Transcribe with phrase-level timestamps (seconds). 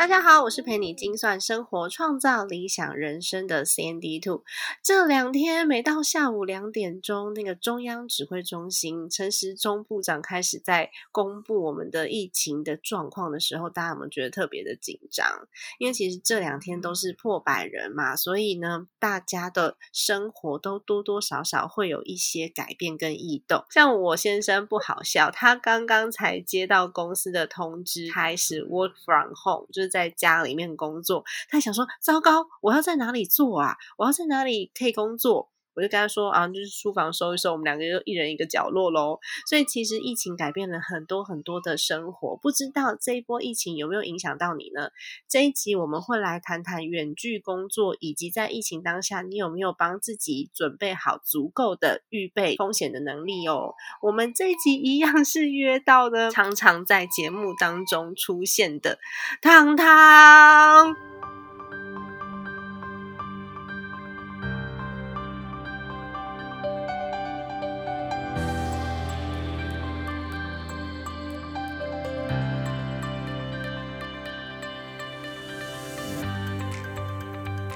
[0.00, 4.42] 大家好，我是陪你精算生活、创造理想人生的 CND Two。
[4.82, 15.46] 这两天每到下午两点钟，那个中央指挥中心陈时中部长开始在公布我们的疫情的状况的时候，大家有没有觉得特别的紧张？
[15.78, 23.66] 因为其实这两天都是破百人嘛，所以呢，大家的生活都多多少少会有一些改变跟异动。
[23.68, 29.89] 像我先生不好笑，他刚刚才接到公司的通知，开始 work from home，就是。
[29.90, 33.76] 在家里面工作，他想说：糟糕，我要在哪里做啊？
[33.98, 35.50] 我要在哪里可以工作？
[35.74, 39.18] 我就跟他说：啊，就是书房收一收，我们两个就一人一个角落喽。
[39.48, 44.90] 所以其实疫情改变了很多很多的生活，不知道这一波疫情有没有影响到你呢？
[45.28, 53.74] 这一集我们会来谈谈远距工作，以及在疫情当下，你有没有帮自己准备好足够的预备风险的能力哦？
[54.02, 58.98] 我们这一集一样是约到的，常常在节目当中出现的
[59.40, 61.39] 汤汤。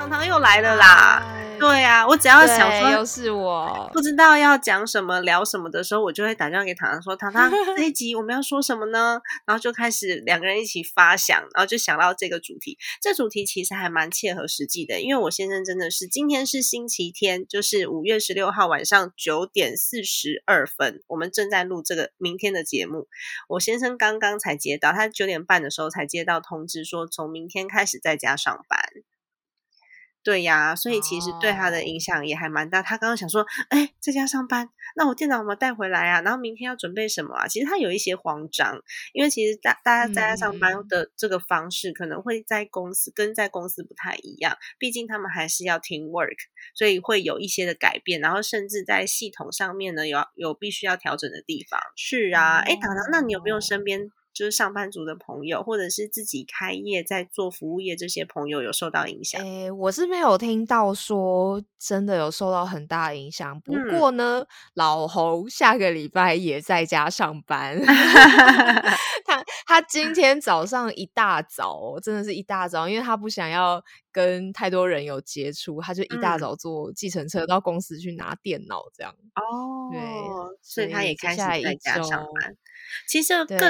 [0.05, 1.23] 糖糖又来了啦！
[1.59, 12.77] 对呀，我只要想说又是我不知道要讲什么聊什么的时候，我就会打电话给糖糖说：“糖糖， 这一集我们要说什么呢？”然后就开始两个人一起发想，然后就想到这个主题。
[13.01, 23.09] 这主题其实还蛮切合实际的，因为我先生真的是今天是星期天，就是五月十六号晚上九点四十二分，我们正在录这个明天的节目。
[23.49, 28.81] 我先生刚刚才接到，他九点半的时候才接到通知，说从明天开始在家上班。
[30.25, 32.81] 对呀，所以其实对他的影响也还蛮大。
[32.83, 36.23] 他刚刚想说，哎，在家上班，那我电脑有没有带回来啊？
[36.23, 37.47] 然后明天要准备什么啊？
[37.47, 38.81] 其实他有一些慌张，
[39.13, 44.57] 因为其实大大家在家上班的这个方式，可能会在公司跟在公司不太一样。
[44.79, 46.39] 毕竟他们还是要 team work，
[46.75, 48.21] 所以会有一些的改变。
[48.23, 51.79] 然后甚至在系统上面呢，有有必须要调整的地方。
[51.97, 54.11] 是啊，哎，糖糖，那你有没有身边？
[54.35, 59.41] 就是上班族的朋友，或者是自己开业在做服务业这些朋友有受到影响？
[59.41, 63.61] 诶，我是没有听到说真的有受到很大影响。
[63.61, 64.45] 不过呢，
[64.75, 67.81] 老侯下个礼拜也在家上班。
[69.25, 79.15] 他 他今天早上一大早，真的是一大早，因为他不想要跟太多人有接触，他就一大早坐计程车到公司去拿电脑，这样。
[79.37, 80.01] 哦，对，
[80.61, 82.57] 所以他也开始在家上班。
[83.07, 83.69] 其实更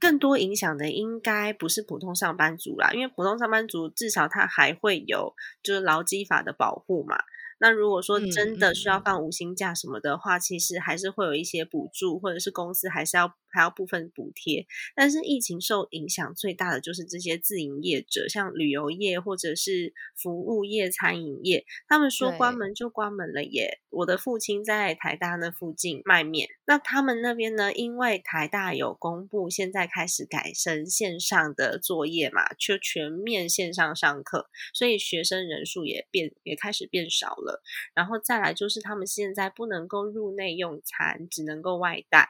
[0.00, 7.16] 更多影响的应该不是普通上班族啦，因为普通上班族至少他还会有就是劳基法的保护嘛。
[7.58, 13.34] 那如果说真的需要放五薪假什么的话，其实还是会有一些补助，或者是公司还是要。
[13.52, 23.80] 还要部分补贴，但是疫情受影响最大的就是这些自营业者，像旅游业或者是服务业、餐饮业，他们说关门就关门了耶。
[23.90, 37.62] 我的父亲在台大那附近卖面，那他们那边呢，因为台大有公布，现在开始改成线上的作业嘛，就全面线上上课，所以学生人数也变也开始变少了。
[37.94, 42.28] 然后再来就是他们现在不能够入内用餐，只能够外带。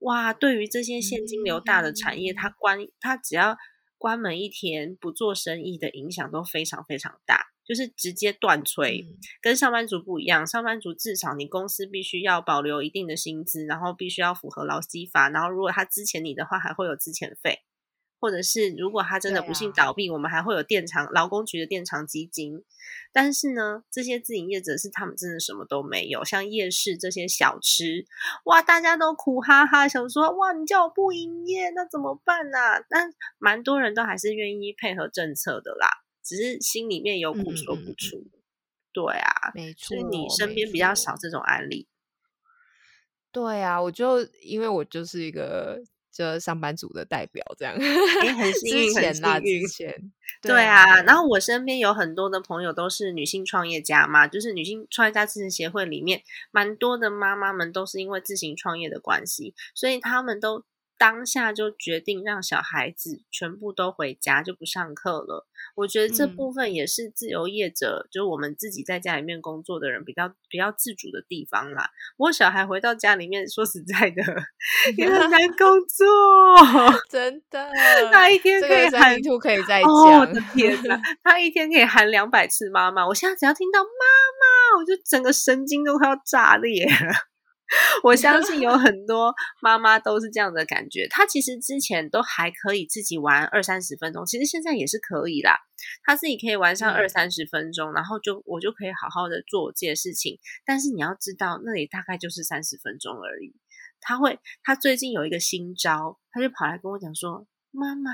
[0.00, 3.56] 哇，对于这些现金流大的产业，它关它只要
[3.96, 9.06] 关门一天不做生意的影响都非常非常大，就是直接断炊。
[9.42, 17.58] 跟上班族不一样，上班族至少你公司必须要保留一定的薪资，然后必须要符合劳基法，然后如果他之前你的话，还会有之前费。
[18.20, 22.64] 或者是如果他真的不幸倒闭，我们还会有电厂劳工局的电厂基金。
[23.12, 28.06] 但是呢，这些自营业者是他们真的什么都没有，像夜市这些小吃，
[28.44, 32.58] 哇，大家都苦哈哈，想说哇，你叫我不营业，那怎么办呢？
[32.88, 35.88] 但蛮多人都还是愿意配合政策的啦，
[36.22, 38.26] 只是心里面有苦说不出。
[38.92, 41.88] 对啊，没错，所以你身边比较少这种案例。
[43.32, 45.82] 对啊，我就因为我就是一个。
[46.18, 50.12] 就上班族的代表这样，也很幸运，很幸运。
[50.42, 60.64] 对啊，然后我身边有很多的朋友都是女性创业家嘛，就是女性创业家支持协会里面蛮多的妈妈们都是因为自行创业的关系，所以他们都
[60.98, 65.46] 当下就决定让小孩子全部都回家，就不上课了。
[65.76, 71.90] 我觉得这部分也是自由业者，就是我们自己在家里面工作的人比较比较自主的地方啦。
[72.16, 74.22] 我小孩回到家里面，说实在的，
[74.98, 76.06] 也很难工作，
[77.08, 77.70] 真的。
[78.10, 83.06] 他一天可以喊图可以在讲，我的天哪，他一天可以喊两百次妈妈。
[83.06, 87.12] 我现在只要听到妈妈，我就整个神经都快要炸裂了。
[88.02, 91.06] 我相信有很多妈妈都是这样的感觉。
[91.08, 95.58] 她其实之前都还可以自己玩二三十分钟，其实现在也是可以啦。
[96.02, 100.38] 她自己可以玩上二三十分钟，然后就我就可以好好的做这件事情。
[100.64, 103.54] 但是你要知道，那里大概就是三十分钟而已。
[104.00, 108.12] 他会，他最近有一个新招，他就跑来跟我讲说：“妈妈，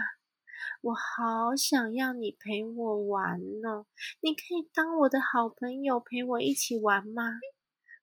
[0.81, 3.87] 我好想要你陪我玩哦，
[4.21, 7.23] 你可以当我的好朋友陪我一起玩吗？”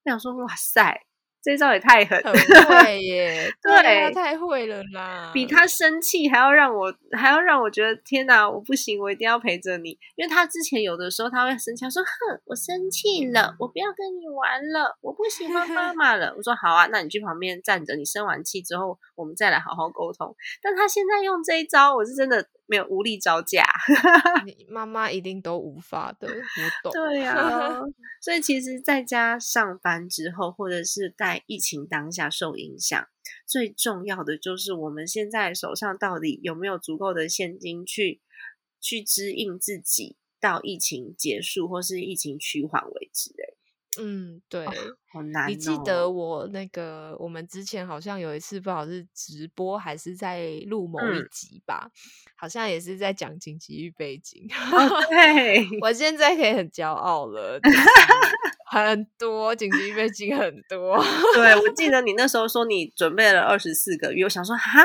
[0.06, 1.02] 我想说：“哇塞！”
[1.44, 2.34] 这招也太狠，很
[2.84, 3.52] 会耶！
[3.62, 5.32] 对，太会了啦！
[5.34, 9.98] 比他生气还要让我，还要让我觉得天哪，我不行，我一定要陪着你。
[10.16, 22.46] 因为他之前有的时候他会生气，他说：“哼，我生气了，我不要跟你玩了，我不喜欢妈 妈了。”我说：“好啊，那你去旁边站着，你生完气之后，我们再来好好沟通。”但他现在用这一招，我是真的。
[22.72, 23.66] 没有无力招架，
[24.46, 26.94] 你妈妈一定都无法的，我懂。
[26.94, 27.82] 对呀，
[28.24, 33.06] 所以其实在家上班之后，或者是在疫情当下受影响，
[33.46, 38.22] 最重要的就是我们现在手上到底有没有足够的现金去
[38.80, 43.32] 去支应自己到疫情结束或是疫情趋缓为止。
[43.32, 43.61] 哎。
[44.00, 44.66] 嗯，对，
[45.12, 45.50] 好难。
[45.50, 51.92] 你记得我那个，我们之前好像有一次，不好是直播还是在录某一集吧，
[52.38, 54.48] 好像也是在讲紧急预备金。
[55.10, 57.60] 对， 我现在可以很骄傲了，
[58.72, 60.98] 很多紧急预备金很多。
[61.34, 64.82] 对，我记 得你那时候说你准备了二十四个月，我想说哈，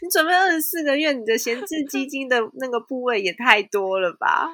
[0.00, 4.48] 你准备二十四个月，你的闲置基金的那个部位也太多了吧？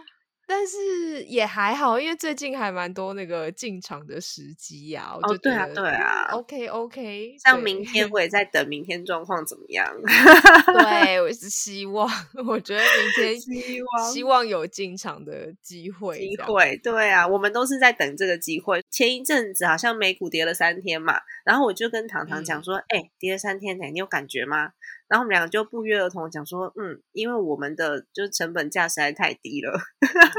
[0.54, 5.16] 但是也还好，因为最近还蛮多那个进场的时机呀。
[5.22, 6.28] 哦，对啊，对啊。
[6.30, 9.90] OK OK，像明天我也在等明天状况怎么样。
[10.04, 12.06] 对，我是希望，
[12.46, 16.18] 我觉得明天希望希望有进场的机会。
[16.18, 18.84] 机会，对啊，我们都是在等这个机会。
[18.90, 24.72] 前一阵子好像美股跌了三天嘛，然后我就跟糖糖讲说：“哎，跌了三天呢，你有感觉吗？”
[25.12, 29.78] 然后我们两个就不约而同讲说，嗯，因为我们的就是成本价实在太低了，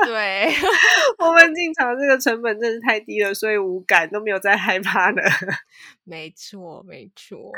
[0.04, 0.48] 对，
[1.20, 5.22] 我们进场这个成本真是太低了，所以无感都没有再害怕了。
[6.04, 7.52] 没错，没错，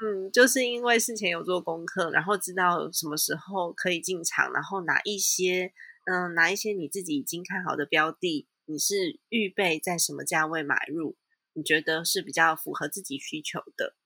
[0.00, 5.72] 嗯，就是因为事前有做功课，然后知道什么时候可以进场，然后拿一些，
[6.04, 11.16] 嗯，拿一些你自己已经看好的标的，你是预备在什么价位买入，
[11.54, 13.96] 你觉得是比较符合自己需求的。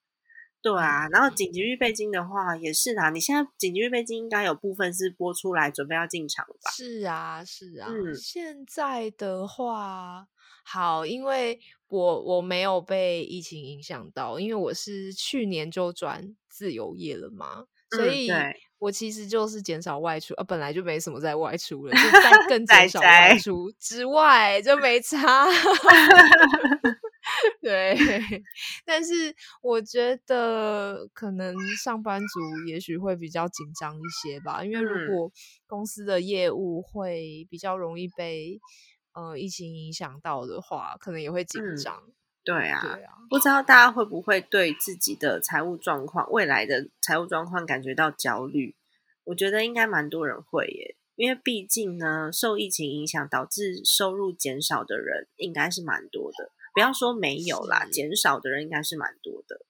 [0.67, 6.73] 对啊，然后紧急预备金的话也是啊，你现在紧急预备金应该有部分是拨出来准备要进场吧？
[6.73, 7.87] 是啊，是啊。
[7.89, 10.27] 嗯，现在的话，
[10.65, 18.29] 好，因为我我没有被疫情影响到，因为我是去年就转自由业了嘛，所以
[18.81, 25.47] 我其实就是减少外出，呃，本来就没什么在外出了，就再更 减少外出之外就没差。
[27.61, 27.97] 对，
[28.85, 35.33] 但是我觉得可能上班族也许会比较紧张一些吧，因为如果
[35.67, 38.61] 公司的业务会比较容易被
[39.13, 42.03] 呃疫情影响到的话，可能也会紧张。
[42.45, 48.77] 对啊，对啊，不知道大家会不会对自己的财务状况、未来的财务状况感觉到焦虑？
[49.25, 56.53] 我觉得应该蛮多人会耶，因为毕竟呢，受疫情影响导致收入减少的人应该是蛮多的。
[56.77, 59.65] 不要说没有啦，减少的人应该是蛮多的。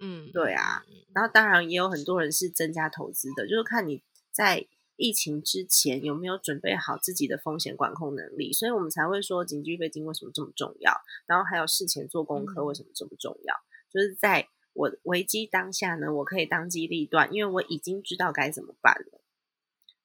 [0.00, 0.82] 嗯，对啊。
[1.14, 10.92] 然后当然也有很多人是增加投资的，就是看你在疫情之前有没有准备好自己的风险管控能力，所以我们才会说紧急预备金为什么这么重要。
[11.26, 13.54] 然后还有事前做功课为什么这么重要？
[13.88, 19.20] 就是在我危机当下呢，我可以当机立断，因为我已经知道该怎么办了。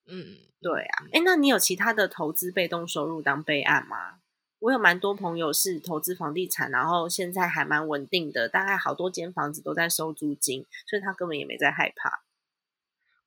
[0.06, 1.08] 嗯，对啊。
[1.12, 4.20] 哎，那你有其他的投资被动收入当备案吗？
[4.60, 12.24] 我有蛮多朋友是投资房地产，然后现在还蛮稳定的，大概好多间房子都在收租金，所以他根本也没在害怕。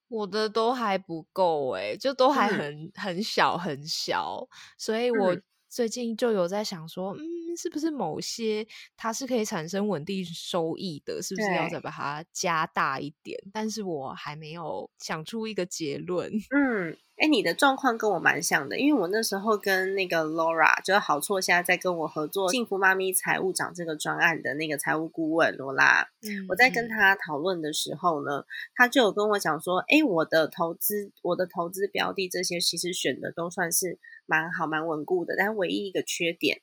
[0.09, 5.37] 我的都还不够哎，就都还很很小很小，所以我
[5.69, 7.23] 最近就有在想说，嗯，
[7.57, 13.39] 是不是某些它是可以产生稳定收益的，是不是要再把它加大一点？
[13.53, 16.29] 但是我还没有想出一个结论。
[16.51, 16.99] 嗯。
[17.21, 36.63] 哎，你的状况跟我蛮像的，因为我那时候跟那个 Laura，就是好错现在在跟我合作幸福妈咪财务长这个专案的那个财务顾问罗拉，嗯，我在跟他讨论的时候呢，他就有跟我讲说，哎，我的投资，我的投资标的这些其实选的都算是蛮好、蛮稳固的，但唯一一个缺点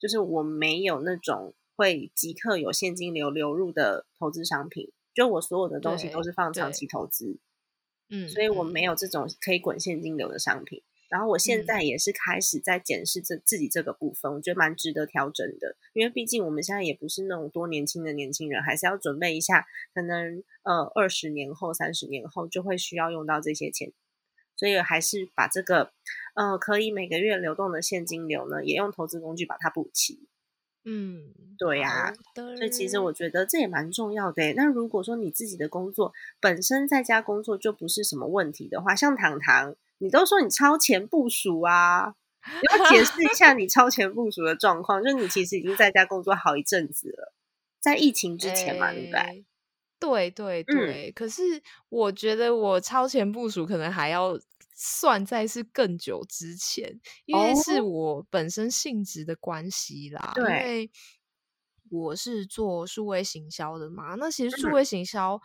[0.00, 7.38] 就是我没有那种会即刻有现金流流入的投资商品，就我所有的东西都是放长期投资。
[8.10, 10.82] 嗯，所以我没有这种可以滚现金流的商品。
[11.10, 15.74] 然后我现在也是开始在检视这自己这个部分，我觉得蛮值得调整的。
[15.94, 23.90] 因为毕竟我们现在也不是那种多年轻的年轻人，还是要准备一下，可能呃二十年后、三十年后就会需要用到这些钱，
[24.54, 25.92] 所以还是把这个
[26.34, 30.28] 呃可以每个月流动的现金流呢，也用投资工具把它补齐。
[30.90, 34.54] 嗯，对呀，所以其实我觉得这也蛮重要的。
[34.54, 42.14] 那如果说你自己的工作本身在家工作就不是什么问题的话，像糖糖，你都说你超前部署啊，
[42.46, 47.34] 你要解释一下你 超前部署的状况，就是你其实已经在家工作好一阵子了，
[47.80, 49.44] 在疫情之前嘛，对不对？
[50.00, 51.12] 对对对。
[51.14, 51.42] 可是
[51.90, 54.40] 我觉得我超前部署可能还要。
[54.80, 60.32] 算在是更久之前，因为是我本身性质的关系啦。
[60.36, 60.88] 因为
[61.90, 65.40] 我是做数位行销的嘛，那其实数位行销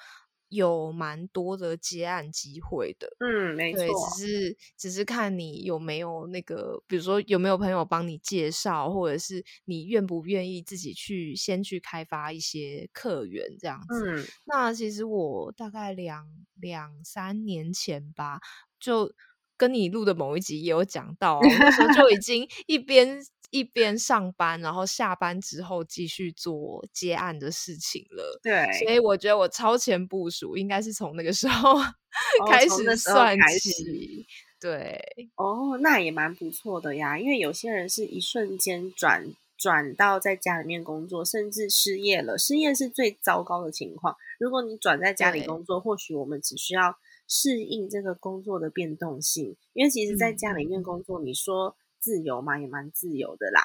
[0.50, 3.08] 有蛮多的接案机会的。
[3.22, 14.12] 嗯，没错，只是只是看你有没有那个，比如说有没有朋友帮你介绍，或者是你愿不愿意自己去先去开发一些客源这样子。
[14.12, 18.40] 嗯，那其实我大概两两三年前吧。
[18.84, 19.10] 就
[19.56, 23.18] 跟你录的某一集也有讲到，那时候就已经一边
[23.50, 28.38] 一边上班，然后下班之后继续做接案的事情了。
[28.44, 31.76] 对，所以我觉得我超前部署应该是从那个时候
[32.52, 34.26] 开始算起。
[34.60, 35.00] 对，
[35.36, 37.18] 哦，那也蛮不错的呀。
[37.18, 42.38] 因为有些人是一瞬间转转到在家里面工作，甚至失业了。
[42.38, 44.18] 失业是最糟糕的情况。
[44.40, 46.98] 如果你转在家里工作，或许我们只需要。
[47.28, 53.62] 适应这个工作的变动性，因为其实在家里面工作，你说自由嘛，也蛮自由的啦。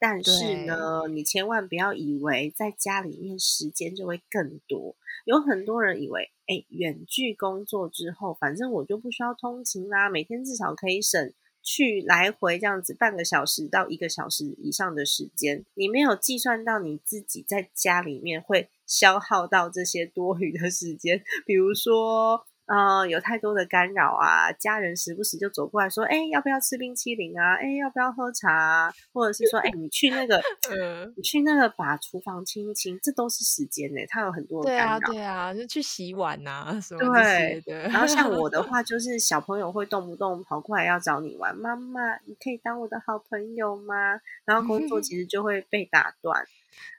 [0.00, 4.94] 但是呢，你千万不要以为在家里面时间就会更多。
[5.24, 11.34] 有很多人以为，哎，远距工作之后，反正我就不需要通勤啦，每天至少可以省
[11.64, 15.64] 去来回这样子半个小时到一个小时以上的时间。
[15.74, 22.46] 你没有计算到你自己在家里面会消耗到这些多余的时间，比如说。
[22.68, 24.52] 呃，有太多的干扰啊！
[24.52, 27.54] 家人时不时就走过来说：“哎，要不要吃冰淇淋啊？
[27.54, 28.92] 哎，要不要喝茶？
[29.10, 30.38] 或者是说，哎，你去那个，
[31.16, 33.96] 你去那个把厨房清一清，这都是时间呢。
[34.08, 37.74] 他有很多干扰，对啊，就去洗碗啊什么对的。
[37.88, 44.20] 然后像我的 话，就是小朋友会动不动跑过来要找你玩，妈妈，你可以当我的好朋友吗？
[44.44, 46.44] 然后工作其实就会被打断。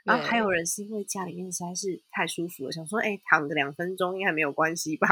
[0.03, 5.07] 然后还有人是因为家里面实在是太舒服了，想说，哎，躺个两分钟应该没有关系吧？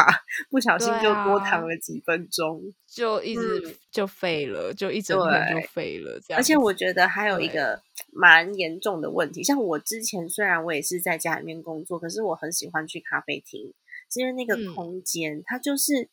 [0.50, 6.20] 不小心就多躺了几分钟，就一直就废了，就一整天就废了。
[6.20, 6.40] 这样。
[6.40, 13.74] 而且我觉得还有一个蛮严重的问题，像我之前虽然我也是在家里面工作，可是我很喜欢去咖啡厅，
[14.10, 16.10] 是因为那个空间，它就是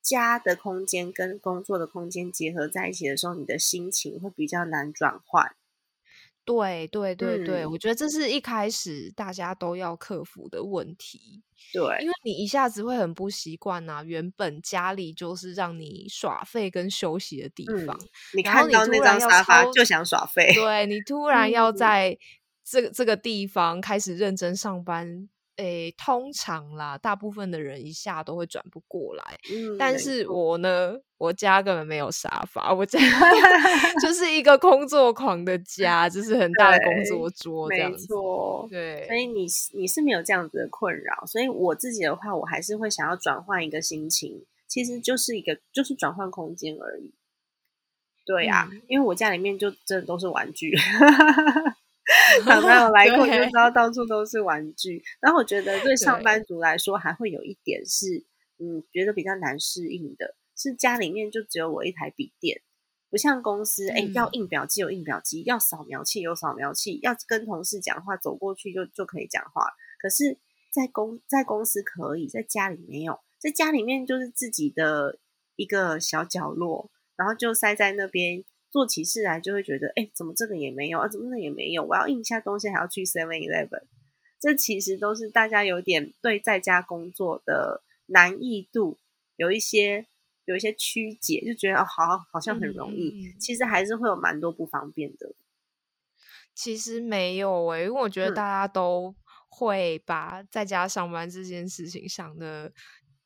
[0.00, 5.56] 家的空间跟工作的空间结合在一起的时候，你的心情会比较难转换。
[6.44, 11.42] 对对对对，我觉得这是一开始大家都要克服的问题。
[11.72, 17.98] 对，因为你一下子会很不习惯呐，原本家里就是让你耍废跟休息的地方，
[18.34, 22.18] 你看到那张沙发就想耍废，对你突然要在
[22.62, 25.28] 这个这个地方开始认真上班。
[25.56, 29.22] 诶，通常啦，大部分的人一下都会转不过来。
[29.52, 32.98] 嗯，但是我呢，我家根本没有沙发，我家
[34.02, 38.66] 就是一个工作狂的家，就是很大的工作桌，没错。
[38.70, 41.24] 对，所以你你是没有这样子的困扰。
[41.26, 47.12] 所以我自己的话，我还是会想要转换一个心情，其实就是一个就是转换空间而已。
[48.26, 50.74] 对呀，因为我家里面就真的都是玩具。
[52.44, 58.24] 小朋友来过就知道到处都是玩具，然后我觉得对上班族来说还会有一点是，
[58.58, 62.60] 嗯，觉得比较难适应的，是家里面就只有我一台笔电，
[63.10, 69.66] 不像公司，哎，要印表机有印表机，要扫描器有扫描器，要跟同事讲话走过去就就可以讲话。
[70.00, 70.38] 可是，
[70.72, 75.18] 在公在公司可以，在家里没有，在家里面就是自己的
[75.56, 78.44] 一个小角落，然后就塞在那边。
[78.74, 81.06] 做起事来就会觉得，哎，怎么这个也没有啊？
[81.06, 81.84] 怎么那也没有？
[81.84, 83.84] 我要印一下东西，还要去 Seven Eleven。
[84.40, 88.98] 这其实都是大家有点对在家工作的难易度
[89.36, 90.06] 有一些
[90.44, 95.36] 有一些曲解，就觉得哦，好好像很容易，其实还是会有蛮多不方便的。
[96.52, 99.14] 其实没有诶，因为我觉得大家都
[99.48, 102.72] 会把在家上班这件事情想的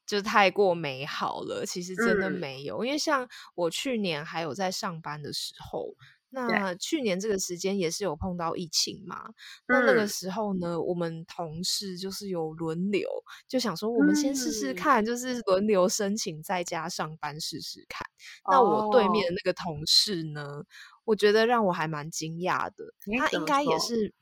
[0.09, 1.65] 就太过美好了。
[1.65, 5.95] 其实真的没有，因为像我去年还有在上班的时候。
[6.31, 9.31] 那去年这个时间也是有碰到疫情嘛？
[9.67, 13.09] 那那个时候呢，我们同事就是有轮流，
[13.49, 18.07] 就想说我们先试试看，就是轮流申请在家上班试试看。
[18.51, 20.65] 那我对面的那个同事呢，
[21.07, 24.13] 我觉得让我还蛮惊讶的，他应该也是。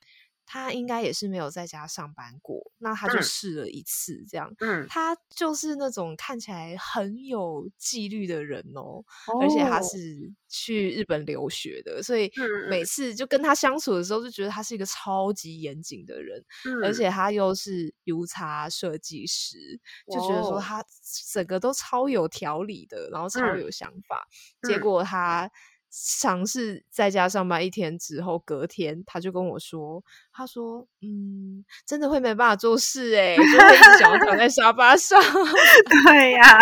[0.46, 4.50] 他应该也是没有在家上班过，那他就试了一次这样。
[4.60, 9.04] 嗯，他就是那种看起来很有纪律的人哦，
[9.42, 12.30] 而且他是去日本留学的，所以
[12.70, 16.42] 每次就跟他相处的时候，就觉得他是一个超级严谨的人。
[16.64, 19.58] 嗯，而且他又是 U 叉设计师，
[20.06, 20.84] 就觉得说他
[21.32, 24.26] 整个都超有条理的，然后超有想法。
[24.62, 25.50] 结果他。
[25.98, 35.18] 尝试在家上班一天之后，隔天他就跟我说：“他说，嗯，真的会没办法做事，哎，就会一直想要躺在沙发上。
[36.04, 36.58] ”对呀，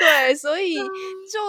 [0.00, 1.40] 对，所以就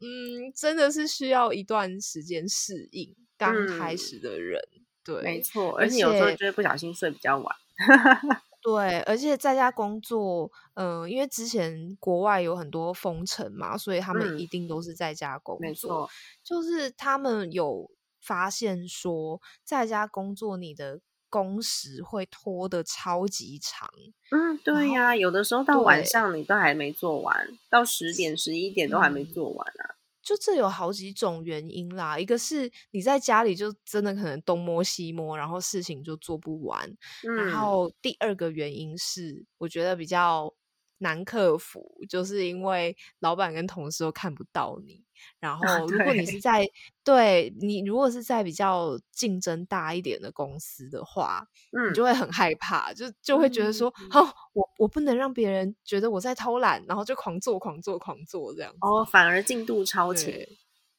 [0.00, 4.60] 嗯，真的是需要一段时间适应刚开始的人。
[5.02, 7.56] 对，没错，而且有时候就会不小心睡比较晚。
[8.64, 15.60] 对，而且在家工作，嗯，因为之前国外有很多封城嘛，所以他们一定都是在家工作。
[15.60, 16.08] 没错，
[16.42, 17.90] 就是他们有
[18.22, 23.86] 发现说，在家工作你的工时会拖得超级长。
[24.30, 29.94] 嗯，对呀，有的时候到晚上你都还没做完，到十点、十一点都还没做完啊。
[30.24, 36.90] 就这有好几种原因啦，一个是你在家里就真的可能东摸西摸，然后事情就做不完。
[37.22, 40.52] 然后第二个原因是，我觉得比较。
[40.98, 45.02] 难克服，就是因为老板跟同事都看不到你。
[45.40, 46.66] 然后，如果你是在
[47.02, 58.72] 对你，如果是在比较竞争大一点的公司的话，嗯，你就会很害怕，就就会觉得说，哦，我我不能让别人觉得我在偷懒，然后就狂做、狂做、狂做这样。
[58.80, 60.48] 哦，反而进度超前。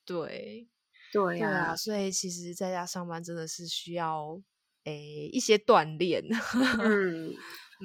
[0.06, 0.68] 对
[1.12, 4.40] 对呀，所以其实在家上班真的是需要
[4.84, 6.24] 诶一些锻炼。
[6.80, 7.34] 嗯。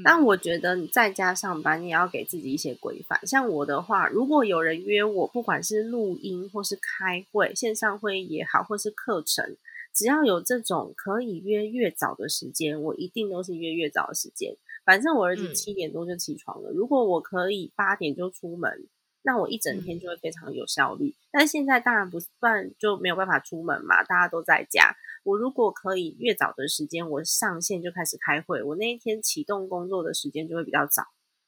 [0.05, 3.26] 但我觉得你在家上班，你也要给自己一些规范。
[3.26, 9.57] 像我的话，如果有人约我，不管是录音或是开会、线上会议也好，或是课程，
[9.92, 14.57] 只要有这种可以约越早的时间，我一定都是约越早的时间。
[14.85, 18.87] 反正我儿子七点多就起床了，如果我可以八点就出门，
[19.22, 21.14] 那我一整天就会非常有效率。
[21.31, 24.96] 但是现在当然不算就没有办法出门嘛，大家都在家。
[25.22, 31.02] 我如果可以越早的时间，我上线就开始开会，我那一天启动工作的时间就会比较早，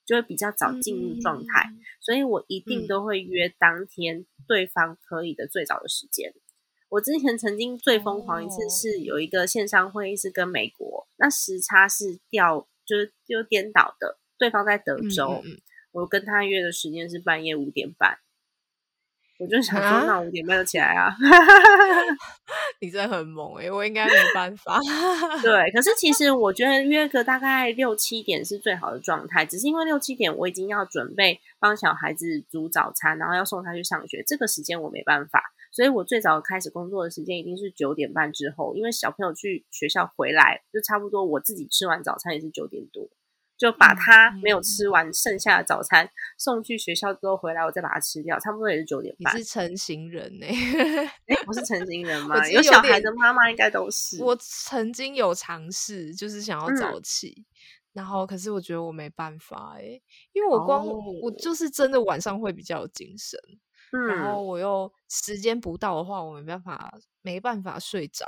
[0.05, 6.35] 就会比较早进入状态，所以我一定都会约当天对方可以的最早的时间。
[6.91, 15.43] 我之前曾经最疯狂一次是有一个线上会议是跟美国，那时差是掉就是就颠倒的，对方在德州，
[15.93, 18.19] 我跟他约的时间是半夜五点半。
[19.43, 21.11] 我就想说，那五点半就起来啊！
[22.81, 24.79] 你真的很猛哎，我应该没办法。
[25.43, 43.09] 对，可是其实我觉得约个大概六七点是最好的状态，只是因为六七点我已经要准备帮小孩子煮早餐，然后要送他去上学，这个时间我没办法，所以我最早开始工作的时间一定是九点半之后，因为小朋友去学校回来就差不多，我自己吃完早餐也是九点多。
[43.63, 49.33] 就把他没有吃完剩下的早餐送去学校之后回来，我再把它吃掉，差不多也是九点半。
[49.33, 50.47] 你是成型人呢？
[51.31, 52.45] 哎，不是成型人吗？
[52.49, 54.21] 有小孩的妈妈应该都是。
[54.21, 57.45] 我曾经有尝试，就是想要早起，
[57.93, 60.01] 然后可是我觉得我没办法哎，
[60.33, 60.85] 因为我光
[61.23, 63.39] 我就是真的晚上会比较有精神，
[64.09, 68.27] 然后我又时间不到的话，我没办法没办法睡着。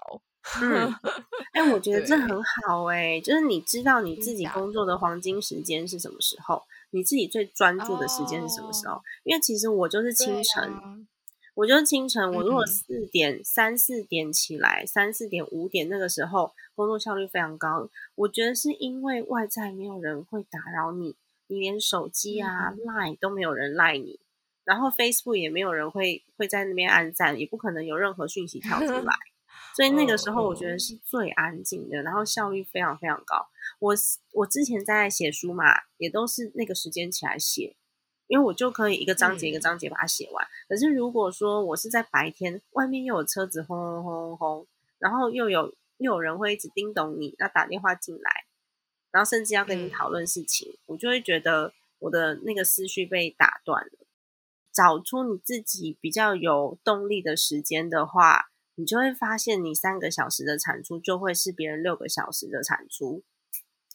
[0.61, 0.95] 嗯，
[1.53, 9.01] 哎，我觉得这很好哎，就是你知道你自己工作的黄金时间是什么时候，你自己最专注的时间是什么时候？
[9.25, 11.07] 因为其实我就是清晨，
[11.55, 17.89] 我就是清晨，我如果四点三四点起来，三四点五点那个时候工作效率非常高。
[18.15, 24.21] 我觉得是因为外在没有人会打扰你，你连手机啊、Line 都没有人赖你，
[24.65, 29.15] 然后 Facebook 也没有人会会在那边按赞，也不可能有任何讯息跳出来。
[29.75, 33.49] 所以那个时候我觉得是最安静的，然后效率非常非常高。
[33.81, 33.95] 我
[34.33, 35.65] 我之前在写书嘛，
[35.99, 37.75] 也都是那个时间起来写，
[38.29, 40.47] 因为我就可以一个章节一个章节把它写完。
[40.69, 44.67] 可是如果说我是在白天，外面又有车子轰轰轰轰，
[44.99, 48.45] 然后又有又有人会一直叮咚你，那打电话进来，
[49.11, 53.93] 然后甚至要跟你讨论事情，我就会觉得我的那个思绪被打断了。
[54.73, 63.23] 找出你自己比较有动力的时间的话，你就会发现你三个小时的产出就会是别人六个小时的产出，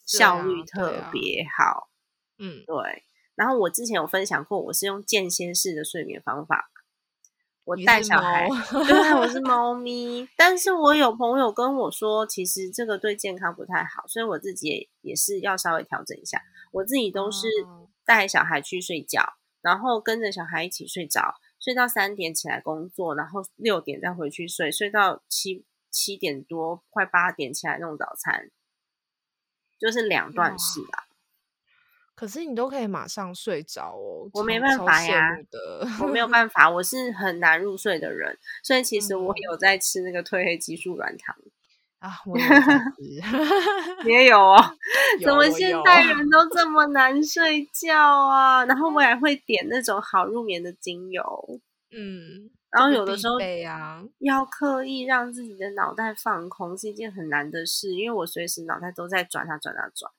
[0.06, 1.90] 效率特别好。
[2.38, 3.04] 嗯，对。
[3.36, 6.72] 然后我之前有分享过，我是用间歇式的睡眠方法。
[7.66, 10.28] 我带小孩，对，我是猫咪。
[10.36, 16.42] 但是我有朋友跟我说，其实这个对健康不太好，所以我自己也也是要稍微调整一下。
[16.72, 17.48] 我自己都是
[18.04, 28.50] 带小孩去睡觉，然后跟着小孩一起睡着，睡到三点起来工作，然后六点再回去睡，睡到七七点多快八点起来弄早餐，
[29.78, 31.06] 就是两段式啊。
[32.16, 35.38] 可是你都可以马上睡着哦，我没办法呀，
[36.02, 41.36] 我没有 办法，我是很难入睡的人，所以其实我有在吃那个褪黑激素软糖
[42.00, 42.56] 啊，我也在
[42.96, 44.58] 吃，你也有哦？
[45.24, 48.64] 怎么现代人都这么难睡觉啊？
[48.66, 51.24] 然后我也会点那种好入眠的精油，
[51.92, 53.36] 嗯，然后有的时候
[53.68, 60.12] 啊，要刻意让自己的脑袋放空是一件很难的事，因为我随时脑袋都在转啊转啊转。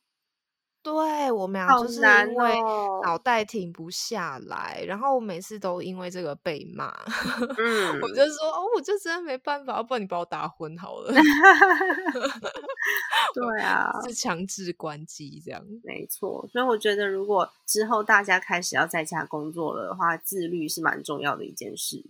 [0.82, 2.54] 对我们俩就是因为
[3.04, 6.90] 脑袋停不下来，然后我每次都因为这个被骂。
[7.58, 11.12] 嗯，我就说哦，我就真的没办法，要不然你把我打昏好了。
[13.34, 15.62] 对 啊，是强制关机这样。
[15.84, 22.02] 没错，所以我觉得如果之后大家开始要在家工作了的话，自律是蛮重要的一件事。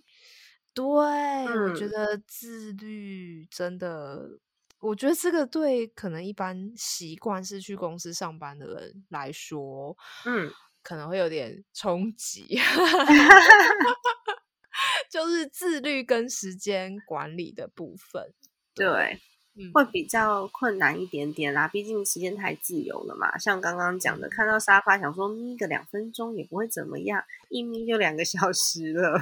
[0.72, 4.38] 对，我觉得自律真的。
[4.80, 10.50] 我觉得这个对可能一般习惯是去公司上班的人来说，嗯，
[10.82, 12.58] 可能会有点冲击，
[15.10, 18.32] 就是自律跟时间管理的部分，
[18.74, 19.20] 对，
[19.74, 21.68] 会比较困难一点点啦。
[21.68, 23.36] 毕竟时间太自由了嘛。
[23.36, 29.20] 像刚刚讲的，看到沙发想说眯个两分钟也不会怎么样，一眯就两个小时了。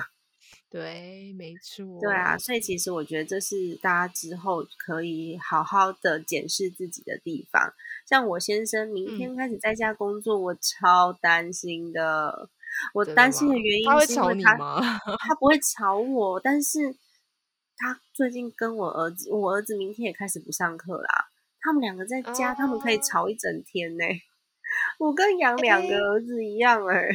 [0.70, 1.98] 对，没错。
[2.00, 7.72] 对啊，所以其实我觉得这是大家之后可以好好的检视自己的地方。
[8.06, 12.50] 像我先生明天开始在家工作，我超担心的。
[12.92, 14.78] 我担心的原因他会吵你吗？
[15.26, 16.94] 他不会吵我，但是
[17.78, 21.30] 他最近跟我儿子，我儿子明天也开始不上课啦。
[21.60, 24.04] 他们两个在家，他们可以吵一整天呢。
[25.00, 27.08] 我跟养两个儿子一样哎。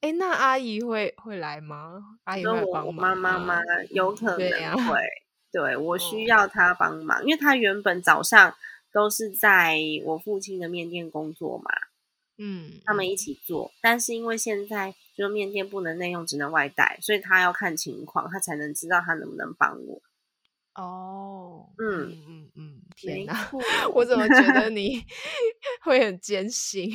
[0.00, 2.18] 哎，那阿姨会会来吗？
[2.24, 3.60] 阿姨会帮忙妈妈吗？
[3.90, 4.96] 有可能会。
[5.50, 8.54] 对我需要她帮忙，因为她原本早上
[8.92, 11.64] 都是在我父亲的面店工作嘛。
[12.36, 20.00] 嗯，他们一起做，但是因为现在就面店不能内用，只能外带，所以他要看情况，他才能知道他能不能帮我。
[20.74, 23.50] 哦，嗯嗯嗯，天哪，
[23.92, 25.04] 我怎么觉得你
[25.82, 26.92] 会很艰辛？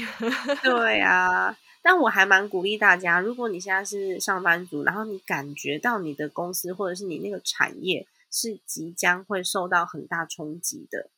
[0.64, 1.58] 对啊。
[1.84, 11.10] 但我还蛮鼓励大家，如果你现在是上班族，然后你感觉到你的公司或者是你那个产业是即将会受到很大冲击的，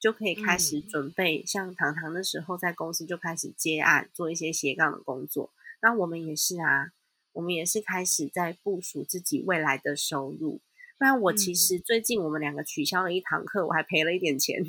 [0.00, 5.50] 就可以开始准备，像糖糖的时候在公司就开始接案，做一些斜杠的工作。
[5.82, 6.92] 那我们也是啊，
[7.34, 10.60] 我们也是开始在部署自己未来的收入。
[10.98, 14.64] 不然我其实最近我们两个取消了一堂课，我还赔了一点钱。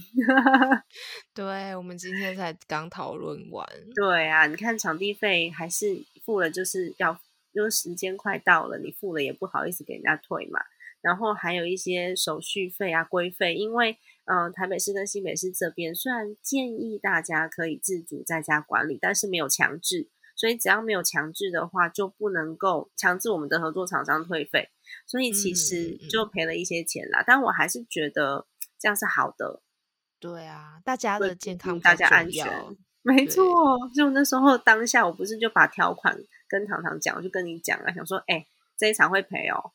[1.33, 3.65] 对，我们今天才刚讨论完。
[3.95, 7.17] 对啊，你看场地费还是付了，就是要
[7.53, 10.59] 因为时间快到了，你付了也不好意思给人家退嘛。
[11.01, 24.69] 然后还有一些手续费啊、规费，因为嗯，台北市跟新北市这边虽然建议大家可以自主在家管理，但是没有强制，所以只要没有强制的话，就不能够强制我们的合作厂商退费。
[25.05, 28.45] 所以其实就赔了一些钱啦，但我还是觉得
[28.79, 29.61] 这样是好的。
[30.19, 32.47] 对啊，大家的健康、大家安全，
[33.01, 33.43] 没错。
[33.93, 38.47] 就那时候当下，我不是就把条款跟糖糖讲，我就跟你讲了，想说，哎，
[38.77, 39.73] 这一场会赔哦。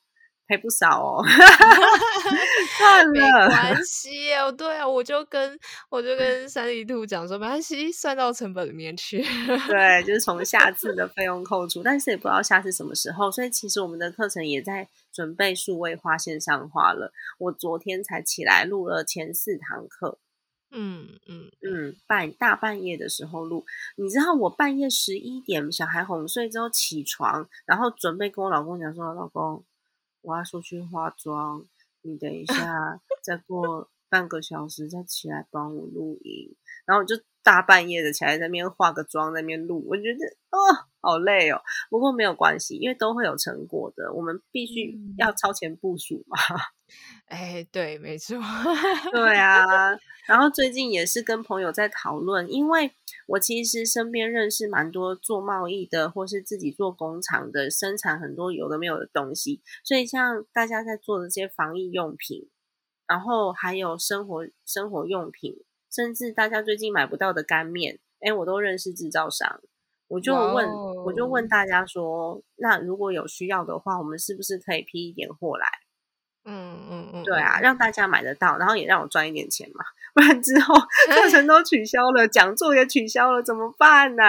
[0.49, 1.25] 赔不少哦，
[2.77, 4.51] 算了，没关系哦。
[4.53, 9.23] 对啊，我就跟我就跟三里兔讲说，没关系，算到成本里面去。
[9.69, 13.31] 对，就是从 下次的费用扣除，但是也不知道下次什么时候。
[13.31, 17.13] 所以其实我们的课程也在准备数位化、线上化了。
[17.39, 20.19] 我昨天才起来录了前四堂课，
[20.71, 23.65] 嗯嗯嗯，半大半夜的时候录。
[23.97, 29.65] 你知道我半夜十一点小孩哄睡之后起床，然后准备跟我老公讲说，老公。
[30.23, 31.65] 我要出去化妆，
[32.03, 36.55] 你等一下， 再过半个小时再起来帮我录音。
[36.85, 40.19] 然后我就大半夜的起来在那边化个妆，在那边录，我觉得
[40.51, 40.59] 哦，
[41.01, 41.61] 好累哦。
[41.91, 44.13] 不过没有关系，因为都会有成果的。
[44.13, 46.39] 我们必须要超前部署嘛。
[47.27, 48.37] 哎，对，没错。
[49.13, 49.95] 对啊。
[50.27, 52.93] 然后最近也是跟朋友在讨论，因为
[53.27, 59.61] 我其实身边认识蛮多做贸易的，或是自己做工厂的，生产很多有的没有的东西。
[59.85, 62.49] 所以像大家在做的这些防疫用品，
[63.07, 65.65] 然后还有生活生活用品。
[65.95, 69.61] 甚至大家最近买不到的干面，哎，我都认识制造商，
[70.09, 70.67] 我就问，
[71.05, 75.67] 我就问大家说，那如果有需要的话，我们是不是可以批一点货来？
[76.45, 80.75] 嗯嗯嗯，对啊，让大家买得到，然后也让我赚一点钱嘛，不然之后
[81.15, 84.23] 课程都取消了，讲座也取消了，怎么办呢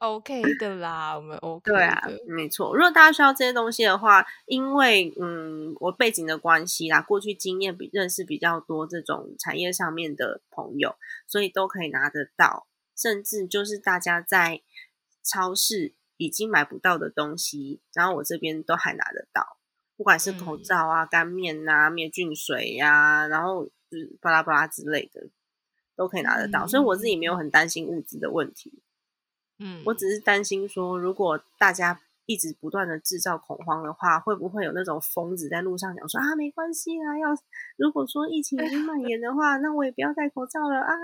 [0.00, 1.60] ？OK 的啦，我们 OK。
[1.70, 2.74] 对啊，没错。
[2.74, 12.66] 如果大家需要这些东西的话，因为嗯，我背景的关系啦，过去经验比认识比较多这种产业上面的朋友，所以都可以拿得到。
[12.96, 14.62] 甚至就是大家在
[15.22, 19.58] 超市已经买不到的东西，然后我这边都还拿得到，
[20.00, 25.28] 不管是口罩啊、干面啊、灭菌水呀，然后就是巴拉巴拉之类的，
[25.94, 26.66] 都可以拿得到。
[26.66, 28.72] 所以我自己没有很担心物资的问题。
[29.58, 37.26] 嗯，我只是担心说，如果大家一直不断的制造恐慌的话，会不会有那种疯子在路上讲说啊，没关系啦，要
[37.76, 40.94] 如果说疫情已经蔓延的话，那我也不要戴口罩了啊，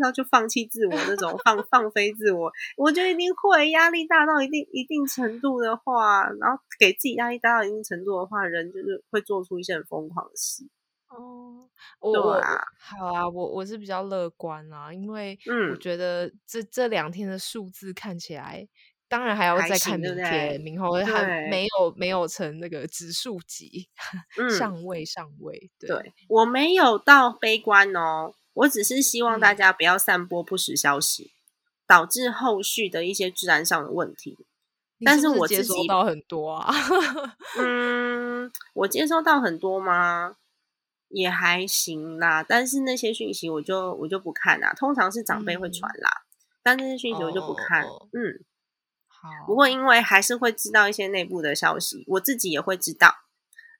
[0.00, 10.68] 然后就放弃自我那种放放飞自我，我觉得一定会压力大到一定一定程度的话，然后给自己压力大到一定程度的话，人就是会做出一些很疯狂的事。
[11.08, 11.68] 哦，
[12.00, 12.40] 我
[12.78, 15.38] 好啊，我我是比较乐观啊，因为
[15.70, 18.66] 我觉得这这两天的数字看起来，
[19.12, 23.86] 当然还要再看明天，明后还没有没有成那个指数级，
[24.58, 25.70] 上位上位。
[25.78, 31.34] 对，我没有到悲观哦，我只是希望大家不要散播不实消息，
[31.86, 34.46] 导致后续的一些治安上的问题。
[35.04, 36.74] 但是我接收到很多啊，
[37.60, 40.36] 嗯，我接收到很多吗？
[41.10, 44.72] 也还行啦，但是那些讯息我就我就不看啦。
[44.72, 46.22] 通常是长辈会传啦，
[46.62, 47.84] 但那些讯息我就不看。
[47.84, 48.08] 嗯，好。
[49.46, 53.14] 不过因为还是会知道一些内部的消息，我自己也会知道，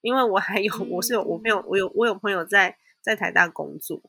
[0.00, 4.00] 因为我还有我是有我没有我有我有朋友在在台大工作，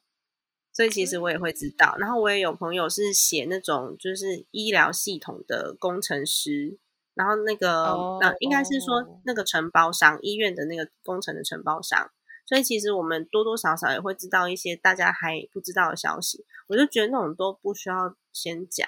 [0.72, 1.96] 所以其实我也会知道。
[1.98, 6.78] 然后我也有朋友是写那种就是医疗系统的工程师，
[7.14, 12.12] 然后那个呃应该是说那个承包商医院的那个工程的承包商。
[12.46, 18.86] 所以其实我们多多少少也会知道一些大家还不知道的消息，我就觉得那种都不需要先讲，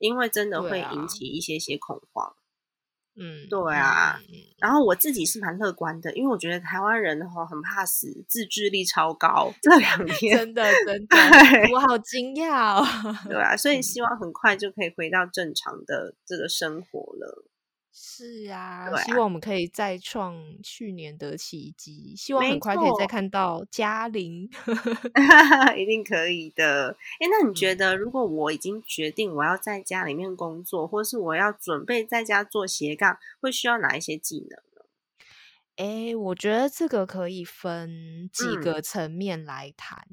[0.00, 2.34] 因为真的会引起一些些恐慌。
[3.16, 4.18] 嗯，对啊。
[4.58, 9.52] 然后我自己是蛮乐观的，因为我觉得台湾人哈很怕死，自制力超高。
[9.60, 11.16] 这两 天真的真的，
[11.74, 12.86] 我好惊讶哦。
[13.28, 17.44] 对啊，所以 希望很快就可以回到正常的这个生活了。
[17.92, 22.14] 是啊，希望我们可以再创去年的奇迹。
[22.16, 24.48] 希望很快可以再看到嘉玲，
[25.76, 26.96] 一定可以的。
[27.18, 34.82] 哎，那你觉得，如果我已经决定我要在家里面工作，或是我要准备在家做斜杠，会需要哪一些技能呢？
[35.76, 40.06] 哎，我觉得这个可以分几个层面来谈。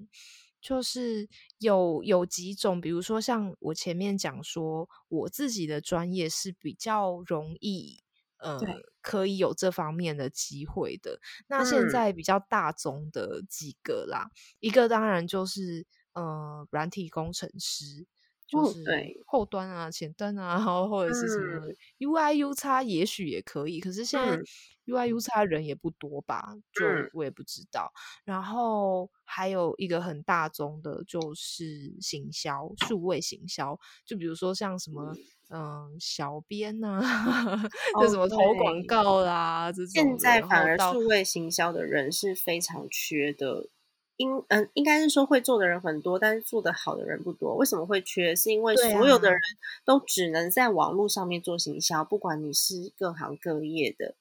[0.68, 8.04] 就是有有几种，比如说像我前面讲说，我自己的专业是比较容易，
[8.40, 8.60] 呃，
[9.02, 11.22] 可以有这方面的机会的。
[11.48, 18.06] 那现在比较大宗的几个啦，一个当然就是呃，软体工程师，
[18.48, 18.84] 就是
[19.26, 21.68] 后端啊、前端啊， 然后或者是什么
[22.00, 23.80] UI、U 叉，也许也可以。
[23.80, 24.40] 可是现在。
[24.88, 27.92] U I U 差人也不多吧，就我也不知道。
[28.24, 33.78] 然后还有一个很大宗的，就是行销，数位行销。
[34.06, 35.14] 就比如说像什么，
[35.50, 37.02] 嗯，小编呐，
[38.02, 39.88] 就什么投广告啦这种。
[39.88, 43.68] 现在反而数位行销的人是非常缺的，
[44.18, 47.56] 应嗯，应该是说会做的人很多，但是做的好的人不多。
[47.56, 48.36] 为什么会缺？
[48.36, 49.40] 是因为所有的人
[49.86, 54.16] 都只能在网络上面做行销，不管你是各行各业的。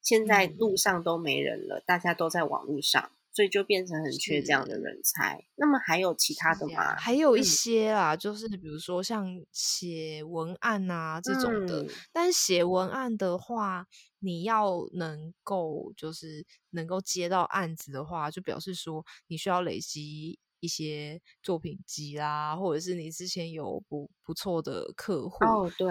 [0.00, 5.38] 现在路上都没人了，大家都在网络上，所以就变成很缺这样的人才。
[5.56, 6.96] 那么还有其他的吗？
[6.96, 11.86] 还有一些啦，就是比如说像写文案啊这种的。
[12.14, 13.86] 但写文案的话，
[14.20, 20.38] 你要能够就是能够接到案子的话，就表示说你需要累积。
[20.60, 25.88] 一些作品集啦，或者是你之前有不不错的客户哦，对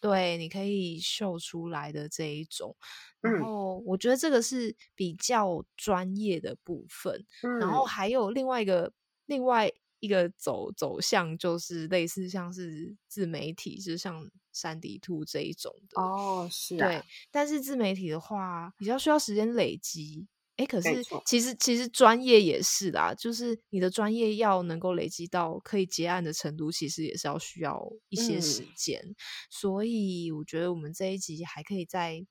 [0.00, 2.76] 对，你可以秀出来的这一种。
[3.20, 7.26] 然后我觉得这个是比较专业的部分。
[7.60, 8.92] 然后还有另外一个
[9.26, 17.02] 另外一个走走向，就是类似像是自媒体，就像山迪兔这一种的哦，是对。
[17.32, 20.28] 但是自媒体的话，比较需要时间累积。
[20.56, 29.14] 哎，可是其实其实专业也是啦，就是你的专业要能够累积到可以结案的程度，其实也是要需要一些时嗯间。
[29.50, 32.24] 所以我觉得我们这一集还可以再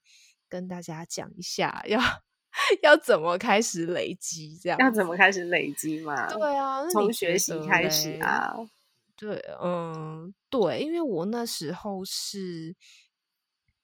[0.49, 1.99] 跟大家讲一下， 要
[2.81, 6.27] 要怎么开始累积，这样要怎么开始累积嘛？
[6.33, 8.55] 对啊，那从学习开始嘞啊。
[9.17, 12.75] 对，嗯，对，因为我那时候是，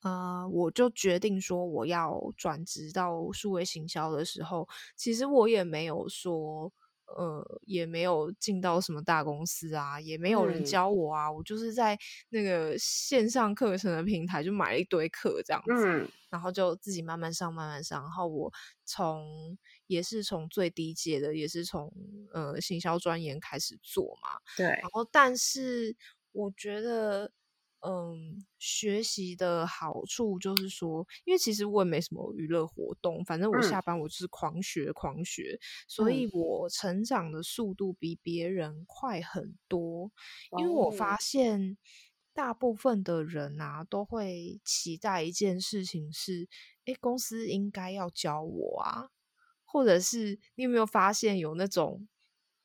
[0.01, 6.71] 呃，我就决定说我要转职到数位行销的时候，其实我也没有说，
[7.17, 11.97] 呃，也没有进到什么大公司啊，也没有人嗯教我啊，我就是在
[12.29, 18.01] 那个线上课程的平台就买了一堆课这样子，嗯然后就自己慢慢上，慢慢上。
[18.01, 18.51] 然后我
[18.85, 21.91] 从也是从最低阶的，也是从
[22.33, 24.39] 呃行销专研开始做嘛。
[24.55, 25.95] 对然后，但是
[26.31, 27.31] 我觉得，
[27.81, 33.61] 嗯，学习的好处就是说，因为其实我也没什么娱乐活动，反正我嗯。
[33.61, 40.11] 下班我就是狂学狂学，所以我成长的速度比别人快很多。
[40.53, 41.77] 因为我哦发现
[42.33, 46.47] 大部分的人啊，都会期待一件事情是，
[46.85, 49.09] 诶，公司应该要教我啊，
[49.65, 52.07] 或者是你有没有发现有那种，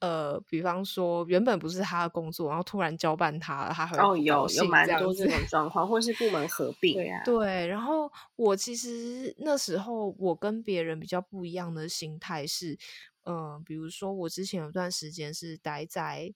[0.00, 6.94] 呃，比方说原本不是他的工作，然后突然交办他了，他会哦，不有有蛮多这种状况，或是部门合并。
[6.94, 12.78] 对啊，对，然后我其实那时候我跟别人比较不一样的心态是，
[13.24, 16.32] 嗯、比如说我之前有段时间是待在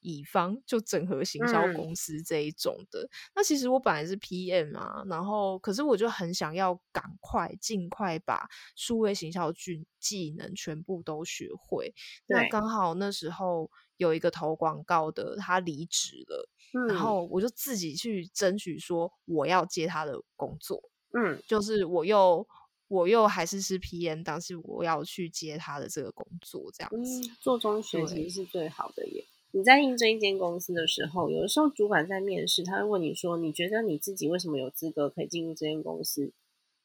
[0.00, 3.08] 乙方，就整合行销嗯公司这一种的。
[3.34, 11.94] 那其实我本来是 PM 啊，然后可是我就很想要赶快尽快把数位行销技技能全部都学会。
[12.26, 16.48] 那刚好那时候有一个投广告的，他离职了。
[16.72, 20.80] 嗯然后我就自己去争取说我要接他的工作，
[21.18, 22.46] 嗯就是我又
[22.86, 27.20] 我又还是是 PM，但是我要去接他的这个工作，这样子。
[27.28, 29.26] 嗯，做中学其实是最好的耶。
[29.52, 36.32] 你在应征一间公司的时候，有的时候主管在面试，他会问你说：“你觉得你自己为什么有资格可以进入这间公司？”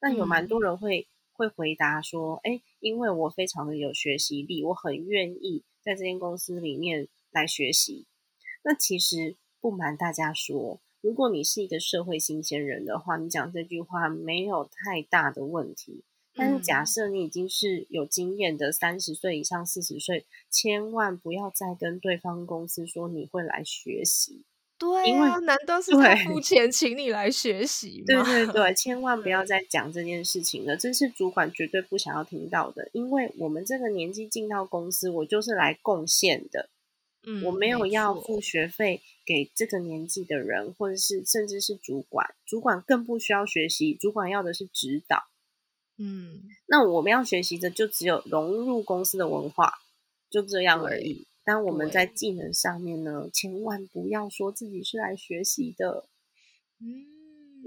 [0.02, 8.08] 那有蛮嗯多人会会回答说：“哎，因为我非常的有学习力，我很愿意在这间公司里面来学习。”
[8.66, 16.04] 那其实不瞒大家说，如果你是一个社会新鲜人的话，你讲这句话没有太大的问题。
[16.36, 24.44] 但是假嗯设你已经是有经验的三十岁以上、四十岁，千万不要再跟对方公司说你会来学习。
[24.78, 28.24] 对因为难道是他付钱请你来学习 对吗？
[28.26, 32.90] 对对，千万不要 再讲这件事情了，这是主管绝对不想要听到的。
[32.92, 36.70] 因为我们这个年纪进到公司，我就是来贡献的，
[37.26, 45.24] 嗯，我没有要付学费给这个年纪的人，或者是甚至是主管，主管更不需要学习，主管要的是指导。
[45.98, 49.74] 嗯，那我们要学习的就只有融入公司的文化，
[50.30, 51.26] 就这样而已。
[51.44, 56.06] 但我们在技能上面呢，千万不要说自己是来学习的。
[56.82, 57.06] 嗯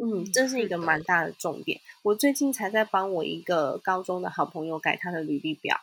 [0.01, 1.81] 嗯，这是一个蛮大的重点。
[2.03, 5.77] 我最近才在帮我一个高中的好朋友改他的履历表，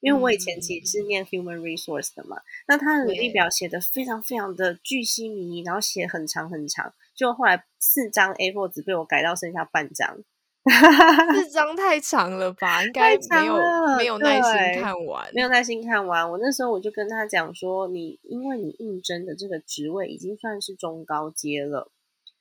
[0.00, 10.18] 因为我以前其实是念 human resource 的嘛，那他的履历表写的非常非常的巨细靡遗，然后写很长很长，就后来四张 A4 纸被我改到剩下半张。
[11.32, 12.82] 四张太长了吧？
[12.84, 13.56] 应该没有
[13.96, 16.28] 没有耐心看完，没有耐心看完。
[16.28, 21.92] 我那时候我就跟他讲说，你因为你应征的这个职位已经算是中高阶了，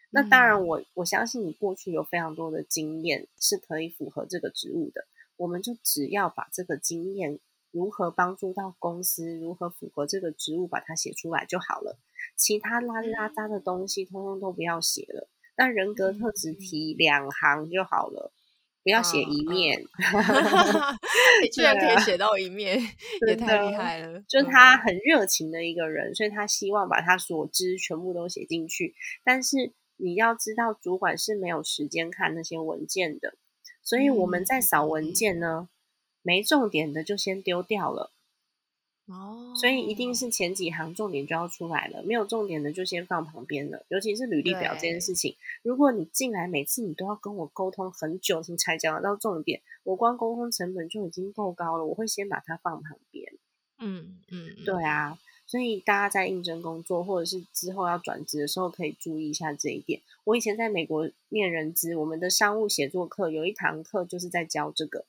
[0.10, 5.06] 那当然嗯我我相信你过去有非常多的经验是可以符合这个职务的。
[5.38, 7.40] 我们就只要把这个经验
[7.72, 12.00] 如何帮助到公司，如何符合这个职务，把它写出来就好了。
[12.36, 15.28] 其他拉里拉杂的东西，通通都不要写了。
[15.58, 18.32] 那人格特质嗯提两行就好了，
[18.84, 19.82] 不要写一面。
[21.42, 22.80] 你居然可以写到一面，
[23.28, 24.22] 也太厉害了。
[24.28, 28.94] 就是嗯他很热情的一个人，所以他希望把他所知全部都写进去。
[29.24, 33.36] 但是你要知道，主管是没有时间看那些文件的，
[33.82, 35.70] 所以我们在扫文件呢，
[36.22, 38.12] 没重点的就先丢掉了。
[39.08, 43.86] 哦，所以一定是前几行重点就要出来了，没有重点的就先放旁边了。
[43.90, 53.32] 尤其是履历表这件事情，如果你进来每次你都要跟我沟通很久，你才讲得到重点，我光沟通成本就已经够高了，我会先把它放旁边。
[53.78, 60.02] 嗯嗯，嗯对啊，所以大家在应征工作或者是之后要转职的时候，可以注意一下这一点。
[60.24, 65.06] 我以前在美国念人资，我们的商务写作课有一堂课就是在教这个。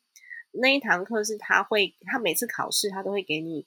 [0.52, 3.66] 那一堂课是他会，他每次考试他都会给你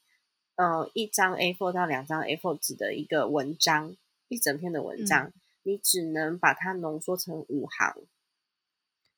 [0.59, 3.95] 呃一张 A4 到两张 A4 纸的一个文章，
[4.27, 5.31] 一整篇的文章，
[5.63, 7.95] 你只能把它浓缩成五行。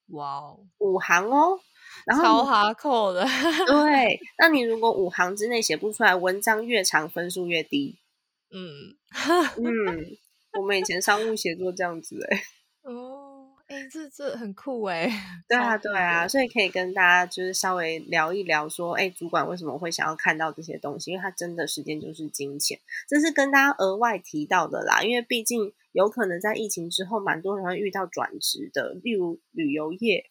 [0.09, 1.59] 哇哦，五行哦，
[2.05, 3.25] 然后超哈扣的。
[3.65, 7.97] 对， 那你如果五行之内写不出来，文章越长分数越低。
[8.51, 8.95] 嗯
[9.57, 10.17] 嗯，
[10.59, 12.37] 我们以前商务写作这样子哎。
[12.37, 12.43] 哦，
[13.71, 15.09] 哎，这这很酷哎。
[15.47, 21.11] 对啊，对啊，所以可以跟大家就是稍微聊一聊，说，哎，主管为什么会想要看到这些东西？
[21.11, 25.01] 因为他真的时间就是金钱，这是跟大家额外提到的啦。
[25.03, 30.25] 因为毕竟有可能在疫情之后，蛮多人会遇到转职的，例如旅游业。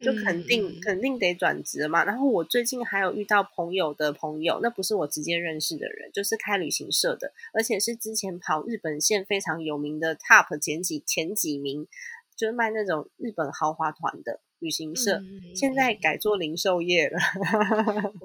[0.00, 2.04] 就肯定肯定得转职嘛。
[2.04, 11.86] 然后我最近还有遇到朋友的朋友，那不是我直接认识的人，就是开旅行社的，而且是之前跑日本线非常有名的 Top 前几前几名，
[12.36, 15.20] 就是卖那种日本豪华团的旅行社，
[15.54, 17.18] 现在改做零售业了。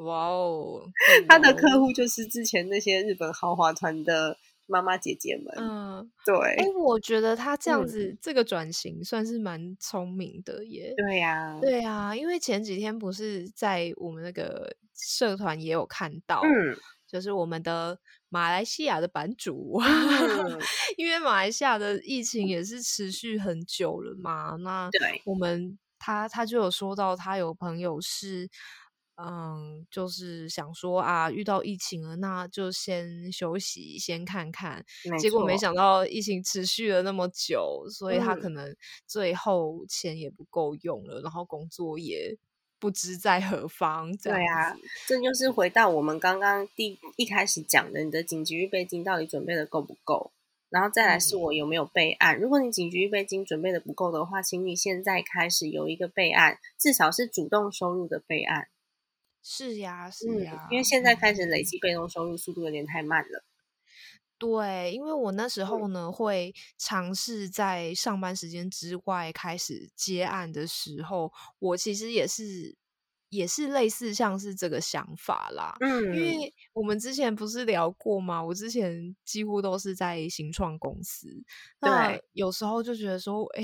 [0.04, 0.82] 哇哦，
[1.28, 4.38] 他的客户就是之前那些日本豪华团的。
[4.72, 10.94] 妈妈姐姐们，嗯，对，哎，我觉得他这样子这个转型算是蛮聪明的耶。
[10.96, 17.98] 对呀，对呀，因为前几天不是在我们那个社团也有看到，嗯，就是我们的
[18.30, 19.80] 马来西亚的版主，
[20.98, 28.50] 因为马来西亚的疫情也是持续很久了嘛，那对，我们他他就有说到他有朋友是。
[29.22, 34.82] 嗯，就是想说啊，遇到疫情了，那就先休息，先看看。
[35.20, 38.74] 结果没想到疫情持续了那么久，所以他可能
[39.06, 42.38] 最后钱也不够用了，然后工作也
[42.80, 44.16] 不知在何方。
[44.18, 44.76] 对啊，
[45.08, 50.32] 这就是回到我们刚刚第一开始讲的，你的紧急预备金到底准备的够不够？
[50.70, 52.40] 然后再来是我有没有备案？
[52.40, 58.68] 如果你紧急预备金准备的不够的话，请你现在开始有一个备案，至少是主动收入的备案。
[59.42, 63.44] 是呀，是呀，因为现在开始累积被动收入速度有点太慢了。
[64.40, 72.76] 对，因为我那时候呢，会尝试在上班时间之外开始接案的时候，我其实也是。
[73.32, 78.44] 也是类似像是这个想法啦，嗯，因为我们之前不是聊过吗？
[78.44, 81.28] 我之前几乎都是在新创公司，
[81.80, 83.64] 那有时候就觉得说，哎，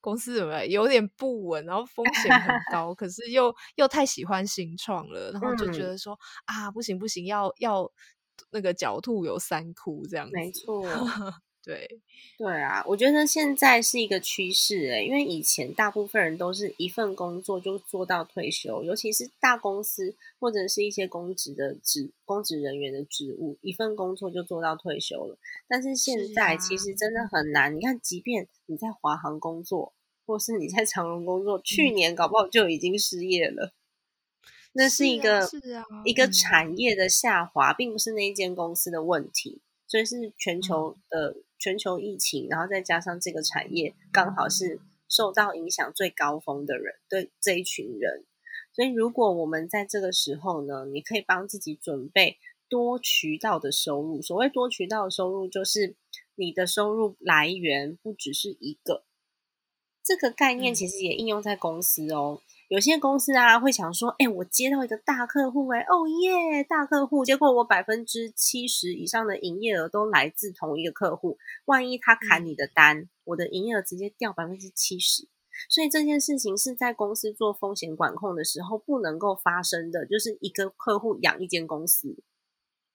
[0.00, 7.92] 公司怎么有点不稳，然后风险很 高，可是又又太喜欢新创了，然后就觉得说，啊，不行不行，要要
[8.50, 10.84] 那个狡兔有三窟这样子，没错。
[11.64, 11.88] 对
[12.36, 25.38] 对啊，我觉得现在是一个趋势诶，因为以前大部分人都是一份工作就做到退休，尤其是大公司或者是一些公职的职公职人员的职务，一份工作就做到退休了。
[25.68, 29.92] 但是现在其实真的很难，你看，即便你在华航工作，
[30.26, 33.72] 或是你在长隆工作，去年搞不好就已经失业了。
[34.72, 35.48] 那是一个
[36.04, 41.36] 一个产业的下滑，并不是那一间公司的问题，所以是全球的。
[41.62, 48.24] 全球疫情，然后再加上这个产业刚好是受到影响最高峰的人，对这一群人，
[48.72, 52.36] 所以如果我们在这个时候呢，你可以帮自己准备
[52.68, 54.20] 多渠道的收入。
[54.20, 55.94] 所谓多渠道的收入，就是
[56.34, 59.04] 你的收入来源不只是一个。
[60.02, 62.42] 这个概念其实也应用在公司哦。
[62.72, 75.28] 有些公司啊会想说，哎，我接到一个大客户，哎，哦耶，大客户，结果我百分之七十以上的营业额都来自同一个客户，万一他砍你的单，我的营业额直接掉百分之七十。
[75.68, 82.16] 所以这件事情是在公司做风险管控的时候不能够发生的，就是一个客户养一间公司。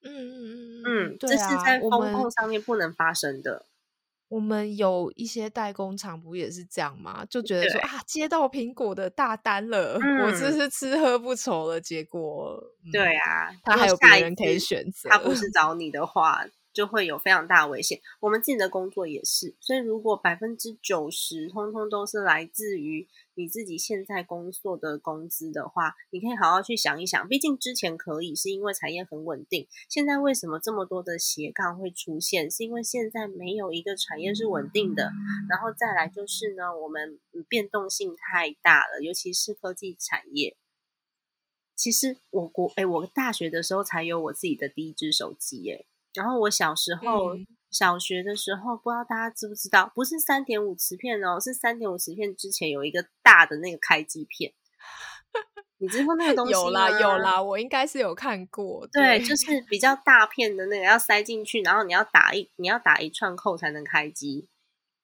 [0.01, 3.67] 嗯嗯嗯嗯，这是在风控上面不能发生的。
[4.29, 7.25] 我们有一些代工厂不也是这样吗？
[7.29, 11.79] 就觉得说啊，接到苹果的大单了，我这是吃喝不愁了。
[11.79, 12.61] 结果，
[12.91, 15.09] 对啊，他还有别人可以选择。
[15.09, 16.45] 他不是找你的话。
[16.77, 17.99] 就会有非常大危险。
[18.19, 27.27] 我们自己的工作也是，所以如果百分之九十通通都是来自于你自己现在工作的工资的话，你可以好好去想一想。
[27.27, 32.51] 毕竟之前可以是因为产业很稳定，现在为什么这么多的斜杠会出现？
[32.51, 35.11] 是因为现在没有一个产业是稳定的。
[35.49, 37.19] 然后再来就是呢，我们
[37.49, 40.55] 变动性太大了，尤其是科技产业。
[41.75, 45.85] 其实我国哎，我大学的时候才有我自己的第一只手机哎。
[46.17, 47.37] 然后我小时候
[47.69, 54.51] 小学的时候，不知道大家知不知道，不是三点五磁片哦，是三点五磁片之前有一个大的那个开机片。
[55.79, 58.87] 你知道那个东西有啦有啦，我应该是有看过。
[58.91, 64.49] 对，就 是比较大片的那个，要塞进去，然后你要打一你要打一串扣才能开机。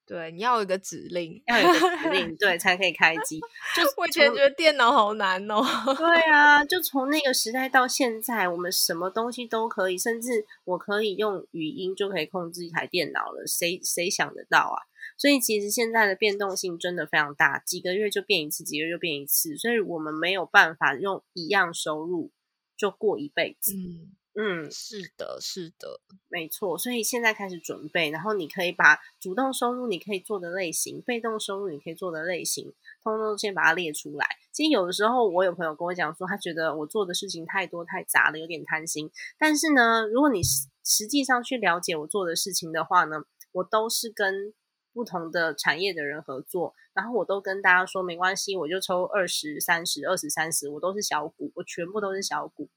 [0.05, 3.39] 对，你要有一个指令，要有一个指令， 对，才可以开机。
[3.75, 5.63] 就我以前觉得电脑好难哦。
[5.97, 13.47] 对啊，就从那个时代到现在，我们什么东西都可以，甚至我可以用语音就可以控制一台电脑了。
[13.47, 14.83] 谁谁想得到啊？
[15.17, 22.31] 所以其实现在的变动性真的非常大，几个月就变一次，几个月就变一次，所以我们没有办法用一样收入
[22.75, 23.73] 就过一辈子。
[23.73, 26.75] 嗯嗯，是的，是的，没错。
[26.75, 32.73] 所以现在开始准备，然后你可以把主动收入你可以做的类型，被动收入你可以做的类型，
[33.03, 34.25] 通通先把它列出来。
[34.51, 39.11] 其实有的时候，我有朋友跟我讲说，他觉得我做的事情太多太杂了，有点贪心。
[39.37, 44.51] 但是呢，如果你实实际上去了解我做的事情的话呢，我都是跟
[44.93, 52.67] 不同的产业的人合作，然后我都跟大家说没关系，我就抽二十三十、二十三十，我都是小股，我全部都是小股。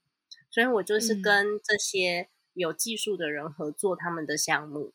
[0.57, 4.91] 所以我就是跟这些有技术的人合作他们的项目，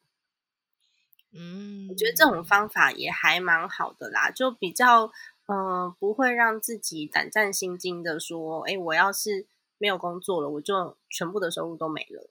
[1.30, 5.12] 嗯，我觉得这种方法也还蛮好的啦，就比较
[5.46, 9.46] 嗯不会让自己胆战心惊的说，哎，我要是
[9.78, 12.28] 没有工作了，我就全部的收入都没了。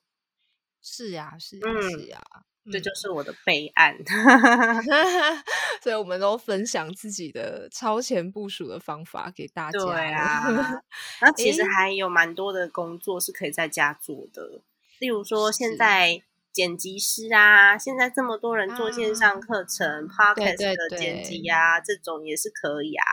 [0.82, 2.22] 是呀，是呀，嗯是呀，
[2.70, 3.96] 这就是我的备案。
[5.82, 9.80] 所以我们都分享自己的超前部署的方法给大家。
[9.80, 10.82] 对啊，
[11.22, 14.62] 那其实诶还有蛮多的工作是可以在家做的，
[15.00, 23.06] 例如说现在剪辑师啊，现在这么多人做线上课程、podcast 的剪对辑啊，这种也是可以啊。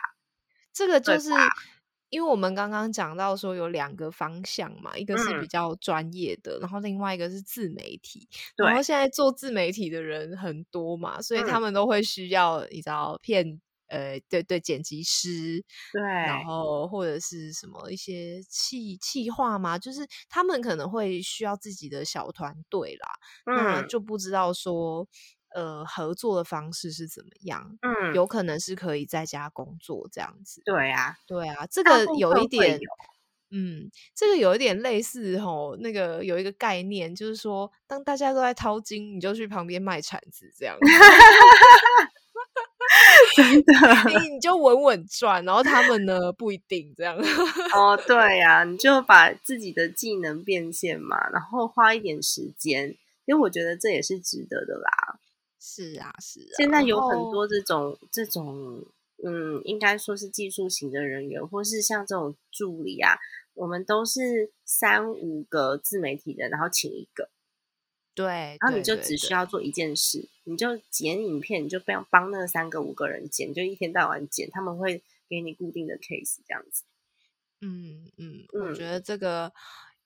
[0.72, 1.30] 这个就是
[2.10, 5.32] 因为我们刚刚讲到说有两个方向嘛，一个是嗯。
[5.34, 8.28] 比较专业的，然后另外一个是自媒体。
[8.56, 11.60] 对然后现在做自媒体的人很多嘛，所以他嗯。
[11.60, 23.08] 们都会需要你知道片呃对对剪辑师，对，然后或者是什么一些企企划嘛，就是他们可能会需要自己的小团队啦，
[23.52, 23.88] 那嗯。
[23.88, 25.06] 就不知道说
[25.54, 30.62] 呃合作的方式是怎么样，嗯，有可能是可以在家工作这样子。
[30.64, 32.78] 对啊，对啊，这个有一点，
[33.50, 40.86] 嗯，这个有一点类似吼，那个有一个概念，就是说，当大家都在掏金，你就去旁边卖铲子，这样子，
[43.36, 43.72] 真的
[44.20, 47.16] 你你就稳稳赚，然后他们呢不一定这样。
[47.74, 52.94] 哦，对呀、你就把自己的技能变现嘛，然后花一点时间，
[53.24, 55.18] 因为我觉得这也是值得的啦。
[55.60, 56.54] 是啊，是啊。
[56.56, 58.84] 现在有很多这种这种，
[59.24, 63.18] 嗯，应该说是技术型的人员，或是像这种助理啊，
[63.54, 67.30] 我们都是三五个自媒体人，然后请一个，
[68.14, 76.84] 对，然后你就只需要做一件事，你就剪影片，你就不要帮那三个五个人剪，就一天到晚剪，他们会给你固定的 case 这样子。
[77.60, 79.52] 嗯嗯，我嗯觉得这个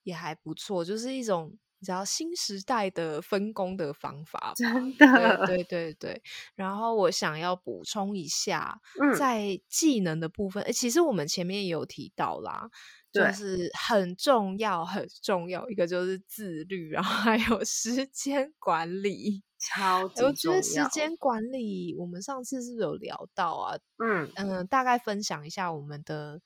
[0.05, 4.53] 也还不错，就是一种你知道新时代的分工的方法。
[4.55, 6.23] 真的，对对对，
[6.55, 12.71] 然后我想要补充一下，嗯在技能的部分，诶其实我们前面也有提到啦，
[13.13, 19.43] 就是很重要很重要，一个就是自律，然后还有时间管理。
[19.59, 20.51] 超级我觉。
[20.51, 23.77] 得时间管理，我们上次是不是有聊到啊？
[23.99, 26.41] 嗯嗯，大概分享一下我们的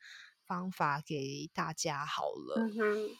[0.46, 2.68] 方法给大家好了。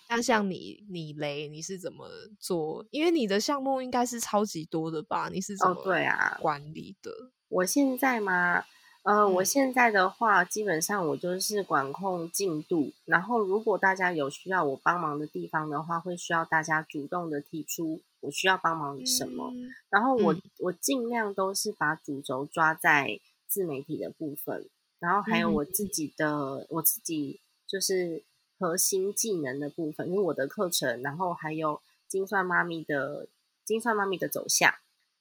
[0.08, 2.08] 那像你，你雷你是怎么
[2.38, 2.86] 做？
[2.90, 5.28] 因为你的项目应该是超级多的吧？
[5.32, 7.10] 你是怎哦么对啊管理的？
[7.48, 8.64] 我现在嘛，
[9.02, 24.68] 呃，我嗯现在的话，基本上我就是管控进度，然后如果大家有需要我帮忙的地方的话，会需要大家主动的提出我需要帮忙什么，嗯然后我、嗯我尽量都是把主轴抓在自媒体的部分，
[24.98, 28.24] 然后还有我自己的、我自己就是
[28.58, 33.28] 核心技能的部分，因为我的课程，然后还有精算妈咪的
[33.64, 34.74] 精算妈咪的走向，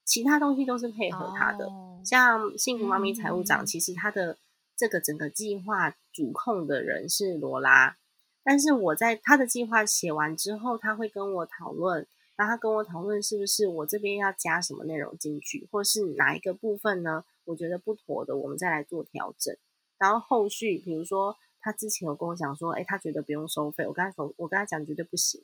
[0.04, 1.66] 其他东西都是配合他的。
[1.66, 4.38] 哦像幸福妈咪财务长，嗯其实他的
[4.78, 7.98] 这个整个计划主控的人是罗拉，
[8.44, 12.06] 但是我在他的计划写完之后，他会跟我讨论，
[12.36, 17.24] 然后他跟我讨论是不是我这边要加什么内容进去，或是哪一个部分呢？
[17.46, 19.56] 我觉得不妥的，我们再来做调整。
[19.98, 25.42] 然后后续，比如说他之前有跟我讲说，哎，他觉得不用收费，我跟他说，我跟他讲绝对不行，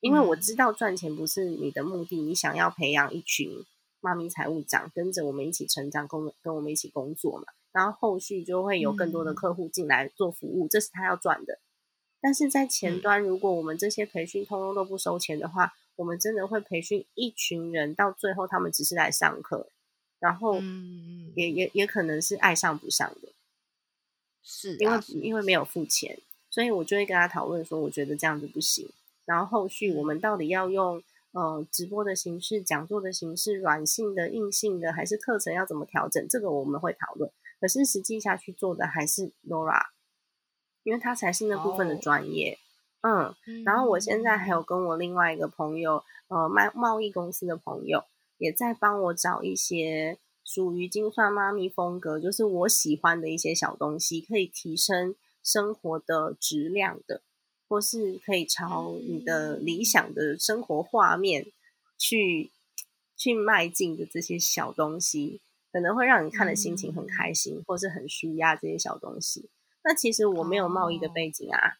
[0.00, 3.50] 因为我嗯知道赚钱不是你的目的，你想要培养一群
[4.00, 7.44] 妈咪财务长，跟着我们一起成长，跟我跟我们一起工作嘛。
[7.72, 11.58] 然后后续就会有更多的嗯客户进来做服务，这是他要赚的。
[12.20, 19.68] 但是在前嗯端，如果我们这些培训通通都不收钱的话，我们真的会培训一群人，到最后他们只是来上课，
[20.18, 20.58] 然后
[21.36, 23.28] 也也也可能是爱上不上的，
[24.42, 28.88] 是因为啊，因为没有付钱，所以我就会跟他讨论说，我觉得这样子不行。
[29.26, 37.30] 然后后续我们到底要用呃直播的形式、讲座的形式、软性的、硬性的，还是课程要怎么调整，这个我们会讨论。
[37.60, 39.88] 可是实际下去做的还是 Laura，
[40.82, 42.58] 因为他才是那部分的专业。
[43.02, 43.34] 嗯，
[43.64, 48.04] 然后我现在还有跟我另外一个朋友，呃，卖贸易公司的朋友，
[48.36, 57.22] 也在帮我找一些属于精算妈咪风格，就是我喜欢的一些小东西，可以提升生活的质量的，
[57.68, 61.46] 或是可以朝你的理想的生活画面
[61.96, 62.50] 去
[63.16, 65.40] 去迈进的这些小东西，
[65.72, 69.48] 可能会让你看的心情很开心，或是很舒压这些小东西。
[69.82, 71.78] 那其实我没有贸易的背景啊。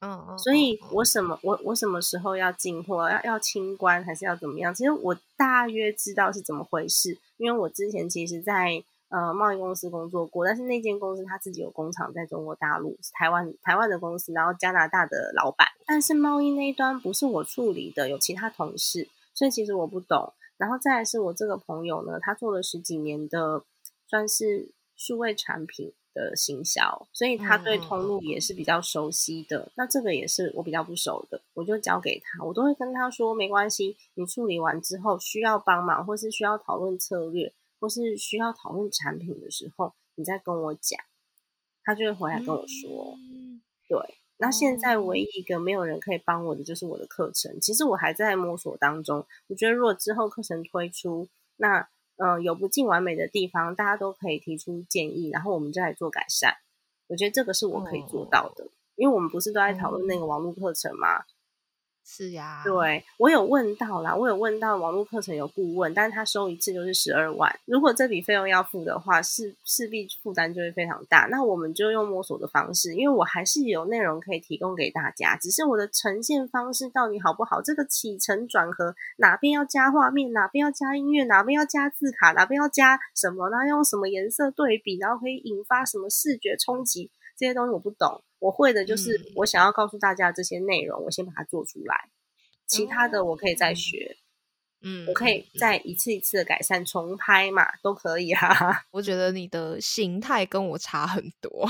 [0.00, 4.72] 嗯嗯，所以我什么我我什么时候要进货，要要清关还是要怎么样？
[4.72, 20.32] 其实我大约知道是怎么回事，因为我之前其实，在呃贸易公司工作过，但是那间公司他自己有工厂在中国大陆、台湾台湾的公司，然后加拿大的老板，但是贸易那一端不是我处理的，有其他同事，所以其实我不懂。
[20.58, 23.62] 然后再来是我这个朋友呢，他做了十几年的，
[24.08, 25.94] 算是数位产品。
[26.14, 29.70] 的行销，所以他对通路也是比较熟悉的。
[29.76, 33.96] 那这个也是我比较不熟的，我就交给他，我都会跟他说没关系。
[34.14, 40.98] 你处理完之后需要帮忙，或是需要讨论策略，或是需要讨论产品的时候，你再跟我讲，
[41.84, 43.16] 他就会回来跟我说。
[43.88, 49.24] 对，那现在唯一一个没有人可以帮我的就是我的课程，其实我还在摸索当中。
[49.46, 51.28] 我觉得如果之后课程推出，
[51.58, 51.88] 那。
[52.18, 56.52] 嗯，有不尽完美的地方，大家都可以提出建议，然后我们就来做改善。
[57.08, 61.24] 我觉得这个是我可以做到的，因为我们不是都在讨论那个网络课程吗？
[62.10, 71.28] 是呀，对我有问到啦，我有问到网络课程有顾问，但是他收一次就是十二万，如果这笔费用要付的话，势势必负担就会非常大。
[71.30, 77.60] 那我们就用摸索的方式，因为我还是有内容可以提供给大家，只是我的呈现方式到底好不好？
[77.60, 83.50] 这个起承转合，哪边要加画面，哪边要加音乐，哪边要加字卡，哪边要加什么？
[83.50, 87.10] 然后用什么颜色对比，然后可以引发什么视觉冲击？
[87.36, 88.22] 这些东西我不懂。
[88.38, 92.10] 我会的就是我想要告诉大家这些内容，我先把它做出来，
[92.66, 94.16] 其他的我可以再学，
[94.82, 98.84] 嗯，我可以再一次一次的改善重拍嘛，都可以啊。
[98.90, 101.68] 我觉得你的形态跟我差很多，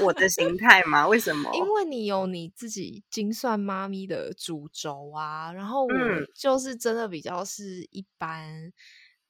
[0.00, 1.08] 我的形态嘛？
[1.08, 1.50] 为什么？
[1.54, 5.92] 因为你有你自己精算妈咪的主轴啊，然后我
[6.34, 8.72] 就是真的比较是一般。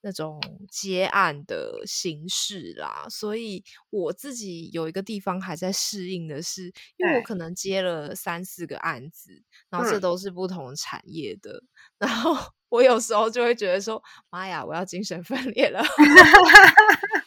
[0.03, 0.40] 那种
[0.70, 11.62] 接案的形式啦，所以我自己有一个地方还在适应的是，因为我可能接了三四个案子，然后这都是不同产业的，
[11.98, 12.36] 然后
[12.68, 15.80] 我有时候就会觉得说，妈呀，我要精神分裂了。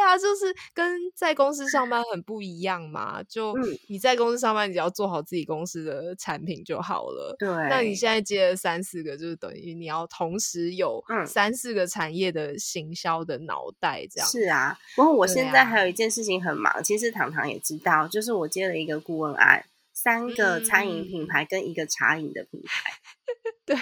[0.00, 3.22] 对啊，就是跟在公司上班很不一样嘛。
[3.24, 3.54] 就
[3.86, 7.36] 你在公司上班，你只要做好自己公司的产品就好了。
[7.38, 14.26] 对，那你现在接了三四个，就是等于你要同时有三四个产业的行销的脑袋这样。
[14.26, 22.90] 是啊，不过我现在还有一件事情很忙，其实糖糖也知道，就是我接了一个顾问案，三个餐饮品牌跟一个茶饮的品牌。
[23.66, 23.76] 对，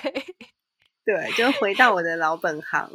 [1.05, 2.91] 对，就回到我的老本行。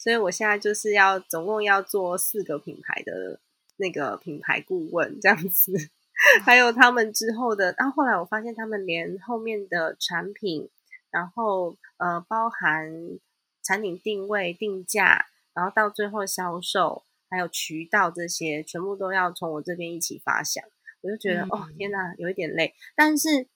[0.00, 3.38] 所以我现在就是要总共要做四个品牌的
[3.76, 5.74] 那个品牌顾问这样子，
[6.42, 7.74] 还有他们之后的。
[7.76, 10.70] 然后后来我发现他们连后面的产品，
[11.10, 12.90] 然后呃包含
[13.62, 20.64] 产品定位、定价，然后到最后销售，还有渠道这些，全部都要从我这边一起发想。
[21.02, 23.48] 我就觉得哦天哪，有一点累，但是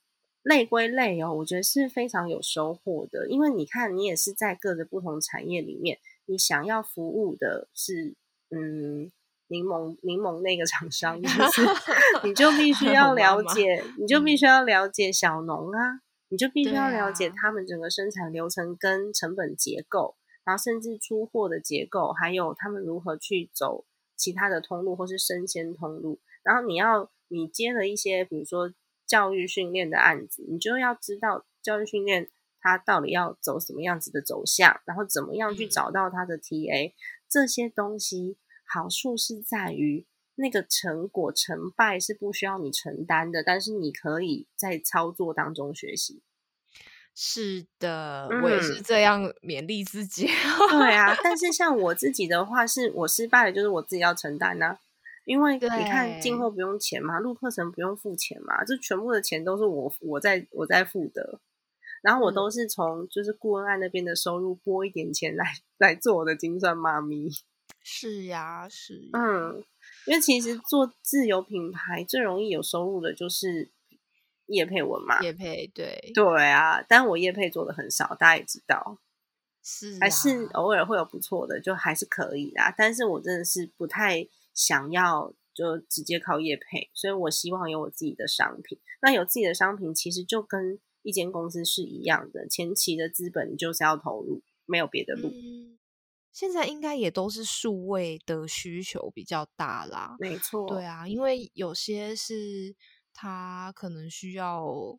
[0.42, 5.99] 累归累哦，我觉得是非常有收获的，因为你看你也是在各个不同产业里面。
[6.27, 8.14] 你想要服务的是，
[8.51, 9.12] 嗯，
[9.49, 11.62] 柠檬柠檬那个厂商，就是
[12.25, 23.85] 你就必须要 了解，你就必须要了解小农啊，你就必须要了解他们整个生产流程跟成本结构，然后甚至出货的结构，还有他们如何去走
[24.16, 26.18] 其他的通路或是生鲜通路。
[26.43, 28.72] 然后你要你接了一些，比如说
[29.07, 32.31] 教育训练的案子，你就要知道教育训练。
[32.65, 36.95] 他到底要走什么样子的走向，然后怎么样去找到他的 TA？
[37.29, 40.07] 这些东西好处是在于
[40.37, 46.23] 那个成果成败是不需要你承担的，但是你可以在操作当中学习。
[47.15, 50.27] 是的，我也是这样勉励自己。
[50.71, 54.79] 对啊，但是像我自己的话，是我失败了，就是我自己要承担呢。
[55.27, 61.41] 因为你看进货不用钱嘛，录课程不用付钱嘛，这全部的钱都是我我在我在付的。
[62.05, 65.44] 然后我都是从就是顾问案那边的收入拨一点钱来
[65.78, 67.30] 来做我的精算妈咪。
[67.82, 69.09] 是呀，是。
[69.14, 69.64] 嗯，
[70.07, 73.70] 因为其实做自由品牌最容易有收入的就是
[74.46, 78.98] 叶配文嘛，叶配对对啊，但我叶配做的很少，大家也知道，
[79.62, 82.74] 是还是啊偶尔会有不错的，就还是可以啦。
[82.76, 88.78] 但是我真的是不太想要就直接靠叶配，所以我希望有我自己的商品。
[89.00, 95.28] 那有自己的商品，其实就跟一间公司是一样的，前期的资本就是要投入，没有别的路。
[95.28, 95.78] 嗯，
[96.32, 100.16] 现在应该也都是数位的需求比较大啦。
[100.18, 102.74] 没错，对啊，因为有些是
[103.12, 104.98] 他可能需要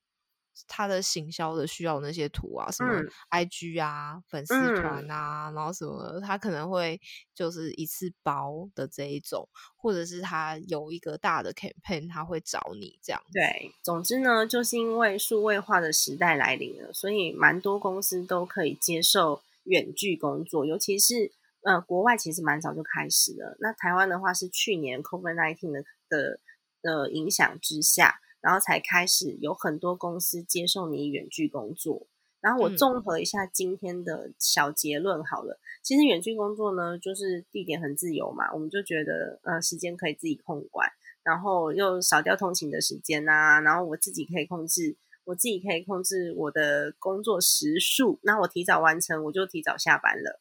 [0.68, 7.00] 他的行销的需要那些图啊，什么嗯 IG 啊、粉丝嗯团啊，然后什么，他可能会
[7.34, 13.22] 就是一次包的这一种，或者是他有一个大的 campaign，他会找你这样。
[13.32, 21.32] 对，总之呢，就是因为数位化的时代来临了，所以蛮多公司都可以接受远距工作，尤其是
[21.64, 23.58] 呃国外其实蛮早就开始了。
[23.60, 26.40] 那台湾的话是去年 COVID-19 的的
[26.82, 32.06] 的影响之下，然后才开始有很多公司接受你远距工作。
[32.40, 40.88] 然后我嗯综合一下今天的小结论好了，其实远距工作呢，就是地点很自由嘛，我们就觉得呃时间可以自己控管。
[41.24, 50.40] 然后又少掉通勤的时间呐、然后我自己可以控制，我自己可以控制我的工作时数，那我提早完成，我就提早下班了。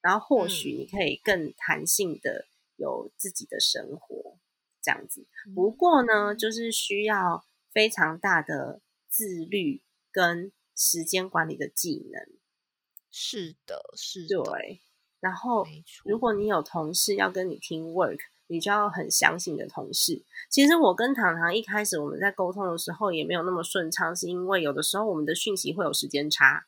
[0.00, 4.33] 然后或许嗯你可以更弹性的有自己的生活，
[4.84, 5.26] 这样子。
[5.46, 9.82] 嗯不过呢，就是需要非常大的自律
[10.12, 12.22] 跟时间管理的技能。
[13.10, 14.82] 是的，是的，对，
[15.20, 15.64] 然后。
[16.04, 18.18] 如果你有同事要跟你 team work，
[18.48, 20.22] 你就要很相信你的同事。
[20.50, 26.66] 其实我跟糖糖一开始我们在沟通的时候也没有那么顺畅，是因为有的时候我们的讯息会有时间差，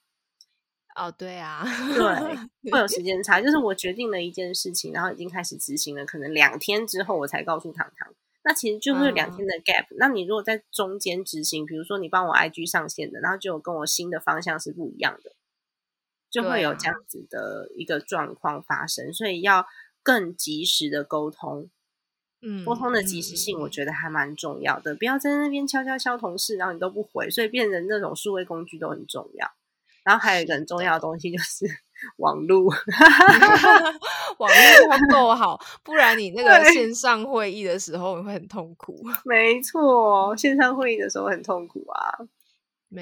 [0.97, 1.63] 哦，对啊，
[1.95, 2.03] 对，
[2.73, 3.41] 会有时间差。
[3.41, 8.13] 就是我决定了一件事情，然后已经开始执行了，可能两天之后我才告诉糖糖。
[8.43, 15.33] 那其实就是两天的 gap、那你如果在中间执行，比如说你帮我 IG 上线的，然后就有跟我新的方向是不一样的，
[16.31, 19.67] 就会有这样子的一个状况发生，所以要
[20.03, 21.69] 更及时的沟通，
[22.41, 24.95] 嗯，沟通的及时性，我觉得还蛮重要的。
[24.95, 29.51] 不要在那边敲敲敲同事，然后你都不回，所以变成那种数位工具都很重要。
[30.07, 31.67] 然后还有一个很重要的东西就是
[32.19, 32.63] 网络
[34.39, 42.19] 网络要够好，不然你那个对线上会议的时候你会很痛苦，没错，线上会议的时候很痛苦啊，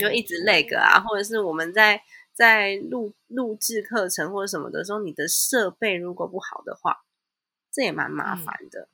[0.00, 2.00] 就一直 lag 啊，或者是我们在
[2.32, 7.02] 在录录制课程或者什么的时候，你的设备如果不好的话，
[7.70, 8.88] 这也蛮麻烦的。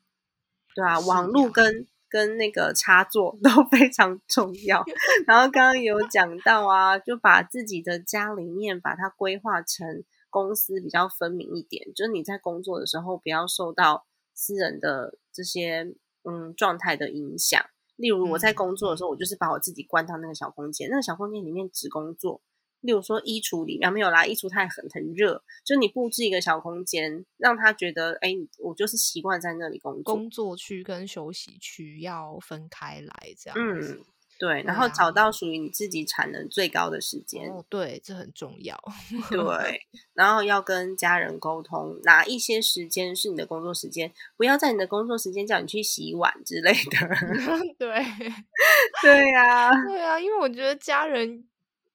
[0.74, 4.84] 对啊，网络跟跟那个插座 都非常重要。
[5.26, 14.04] 然后刚刚有讲到啊，就把自己的家里面把它规划成公司比较分明一点，就是你在工作的时候不要受到
[14.34, 15.94] 私人的这些
[16.24, 17.64] 嗯状态的影响。
[17.96, 22.40] 例如我在嗯工作的时候，我就是把我自己关到那个小空间，那个小空间里面只工作。
[22.80, 30.14] 例如说衣橱里面没有啦，衣橱太很很热，就你布置一个小空间，让他觉得，哎，我就是习惯在那里工作。
[30.14, 33.98] 工作区跟休息区要分开来，这样子。
[34.00, 34.04] 嗯，
[34.38, 38.82] 对，然后找到属于你自己产能最高的时间，哦，对，这很重要。
[39.28, 39.82] 对，
[40.14, 46.98] 然后要跟家人沟通，哪一些时间是你的工作时间，不要在你的工作时间叫你去洗碗之类的。
[47.78, 48.02] 对，
[49.02, 51.44] 对呀、对啊，因为我觉得家人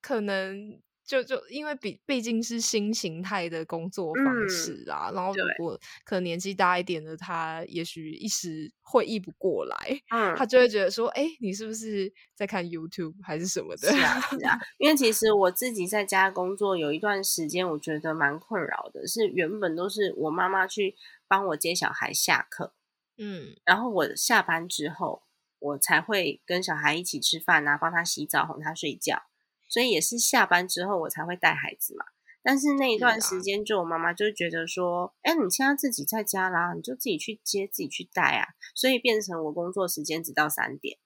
[0.06, 5.44] 可能就就因为毕毕竟是新形态的工作方嗯式啊，然后如。
[5.58, 13.90] 果可能年纪大一点的他，也许一时会意不过来，嗯，他就会觉得说，哎，你是不是在看 YouTube 还是什么的？
[13.90, 20.96] 是啊，是啊，因为其实我自己在家工作有一段时间，我觉得蛮困扰的，是原本都是我妈妈去
[21.28, 22.76] 帮我接小孩下课，
[23.18, 23.56] 嗯。
[23.66, 25.24] 然后我下班之后，
[25.58, 29.24] 我才会跟小孩一起吃饭啊，帮他洗澡，哄他睡觉，
[29.68, 32.06] 所以也是下班之后我才会带孩子嘛。
[32.42, 41.00] 但是那一段时间，就我妈妈就觉得说，哎、你现在自己在家啦，你就自己去接，自己去带啊，所以变成我工作时间只到三点。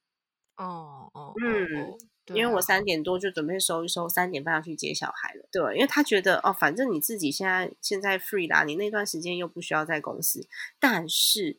[0.57, 1.97] 哦哦，嗯
[2.35, 5.47] 因为我啊三点多就准备收一收，三点半要去接小孩了。
[5.49, 10.45] 对，因为他觉得哦，反正你自己现在现在 free 啦，你那段时间又不需要在公司。
[10.77, 11.57] 但是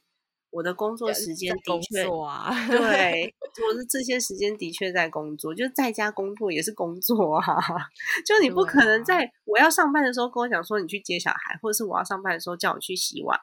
[0.50, 3.34] 我的工作时间工的确，作啊，对，
[3.68, 7.54] 我的这些时间的确在工作，就在家工作也是工作啊。
[8.26, 13.38] 就你不可能啊在我要上班的时候跟我讲说你去接小孩，或者是我要上班的时候叫我去洗碗。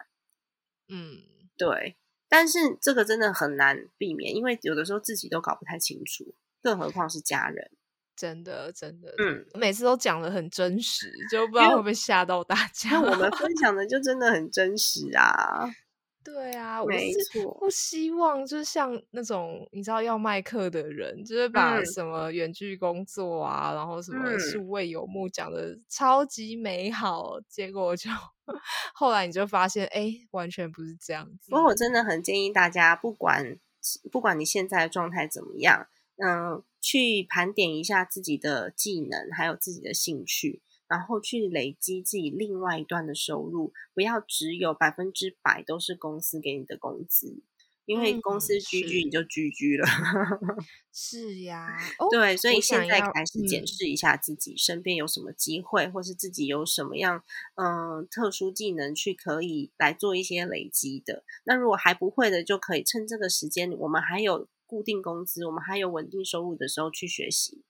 [0.89, 1.21] 嗯，
[1.57, 1.95] 对，
[2.29, 7.71] 但是这个真的很难避免，因为有的时候自己都搞不太清楚，更何况是家人。
[8.15, 12.99] 真的真的，嗯，每次都讲的很真实，就不知道会不会吓到大家。
[12.99, 15.69] 我们分享的就真的很真实啊。
[16.33, 17.53] 对啊，啊，我没是错。
[17.59, 21.85] 不希望就是像那种你知道要卖课的人，就是把嗯。
[21.85, 24.39] 什么远距工作啊，然后什么嗯。
[24.39, 28.09] 数位游牧讲的超级美好，结果就
[28.93, 31.49] 后来你就发现，哎，完全不是这样子。
[31.49, 31.75] 不过我。
[31.75, 33.57] 真的很建议大家，不管
[34.11, 47.41] 不管你现在的状态怎么样，嗯，去盘点一下自己的技能，还有自己的兴趣，然后去累积自己另外一段的收入，不要只有百分之百都是公司给你的工资，
[47.85, 49.85] 因为嗯公司居居你就居居了。
[50.93, 57.23] 是呀，哦，对，所以我现在开始检嗯视一下自己身边有什么机会，或是自己有什么样
[57.55, 61.23] 嗯特殊技能去可以来做一些累积的。
[61.45, 67.63] 那如果还不会的，就可以趁这个时间，我们还有固定工资，我们还有稳定收入的时候去学习。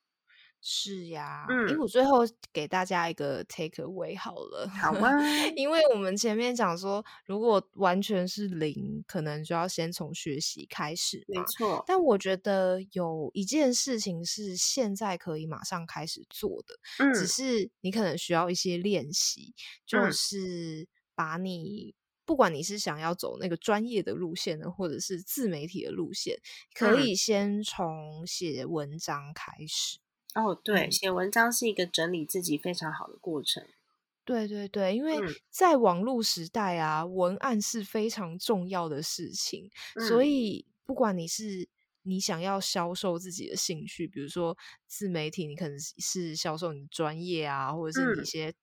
[0.61, 2.19] 是呀，嗯因为我最后
[2.51, 5.11] 给大家一个 take away 好了，好啊，
[5.55, 11.41] 因为我们前面讲说，如果完全是零，可能就要先从学习开始嘛。
[11.41, 19.53] 没错，但我觉得有一件事情是现在可以马上开始做的，嗯只是你可能需要一些练习，
[19.85, 21.95] 就嗯是把你。
[22.25, 26.37] 不管你是想要走那个专业的路线呢，或者是自媒体的路线，
[26.75, 29.99] 可嗯以先从写文章开始。
[30.37, 33.65] 哦，对，嗯写文章是一个整理自己非常好的过程。
[34.23, 39.71] 对对对，因为嗯在网络时代啊，文案是非常重要的事情，
[40.07, 41.67] 所嗯以不管你是
[42.03, 48.53] 你想要销售自己的兴趣，比如说自媒体，你可能是是销售你的专业啊，或者是你一嗯些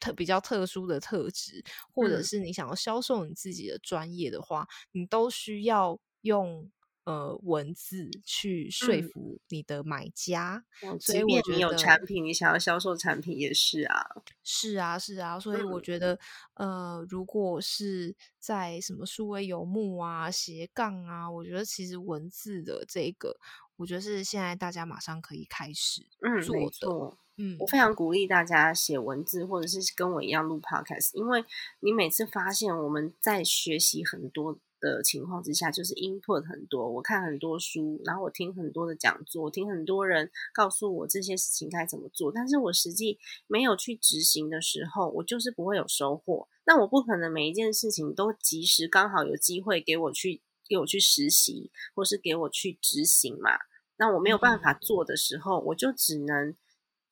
[0.00, 1.62] 特比较特殊的特质，
[1.94, 6.68] 或者嗯是你想要销售你自己的专业的话，你都需要用。
[7.04, 14.06] 呃，文字去说嗯服你的买家，哦所以我觉得你有产品，你想要销售产品也是啊。
[14.44, 16.18] 是啊，是啊，所以我嗯觉得，
[16.54, 23.36] 呃，如果是在什么数位游牧啊、斜杠啊，我觉得其实文字的这个，
[23.76, 26.02] 我觉得是现在大家马上可以开始
[26.44, 26.70] 做的。
[26.70, 27.18] 错。
[27.38, 31.42] 嗯我非常鼓励大家写文字，或者是跟我一样录 podcast，因为
[31.80, 46.48] 你每次发现我们在学习很多的情况之下，就是 input 很多，我看很多书，然后我听很多的讲座，听很多人告诉我这些事情该怎么做，但是我实际没有去执行的时候，我就是不会有收获。
[46.64, 53.52] 那我不可能每一件事情都及时刚好有机会给我去给我去实习，或是给我去执行嘛。
[53.96, 56.56] 那我没有办法做的时候，我就只能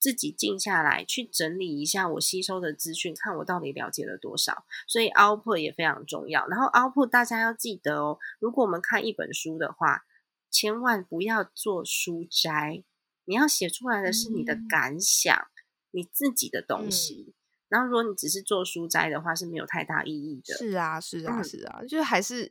[0.01, 4.65] 自己静下来，去整理一下我吸收的资讯，看我到底了解了多少。
[4.89, 6.47] 所以 output 也非常重要。
[6.49, 10.05] 然后 output 大家要记得哦，如果我们看一本书的话，
[10.51, 12.83] 千万不要做书摘，
[13.27, 15.47] 你要写出来的是你的嗯感想，
[15.91, 17.35] 你自己的东嗯西。
[17.69, 20.57] 然后如果你只是做书摘的话，是没有太大意义的。
[20.57, 22.51] 是啊，是啊，嗯是啊，就是还是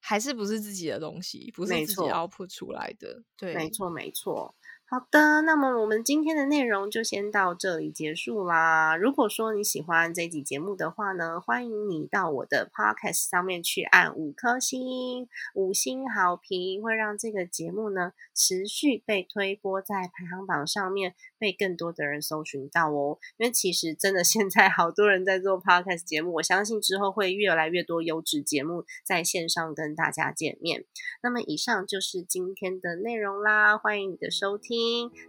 [0.00, 3.22] 还是不是自己的东西，不是自己 output 出来的。
[3.38, 4.54] 对，没错，没错。
[4.92, 8.96] 好的，那么我们今天的内容就先到这里结束啦。
[8.96, 23.16] 如果说你喜欢这集节目的话呢，欢迎你到我的 podcast 上面去按五颗星，五星好评会让这个节目呢持续被推播在排行榜上面，被更多的人搜寻到哦。
[23.36, 30.84] 因为其实真的现在好多人在做 podcast 节目，我相信之后会越来越多优质节目在线上跟大家见面。
[31.22, 34.79] 那么以上就是今天的内容啦，欢迎你的收听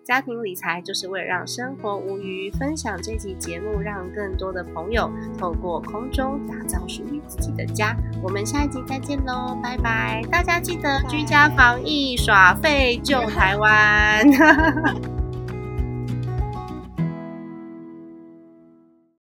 [0.04, 7.95] 家庭理财就是为了让生活无余，分享这集节目，让更多的朋友透过空中打造属于自己的家。
[8.22, 10.22] 我们下一集再见喽，拜拜！
[10.32, 14.26] 大家记得居家防疫，耍废救台湾。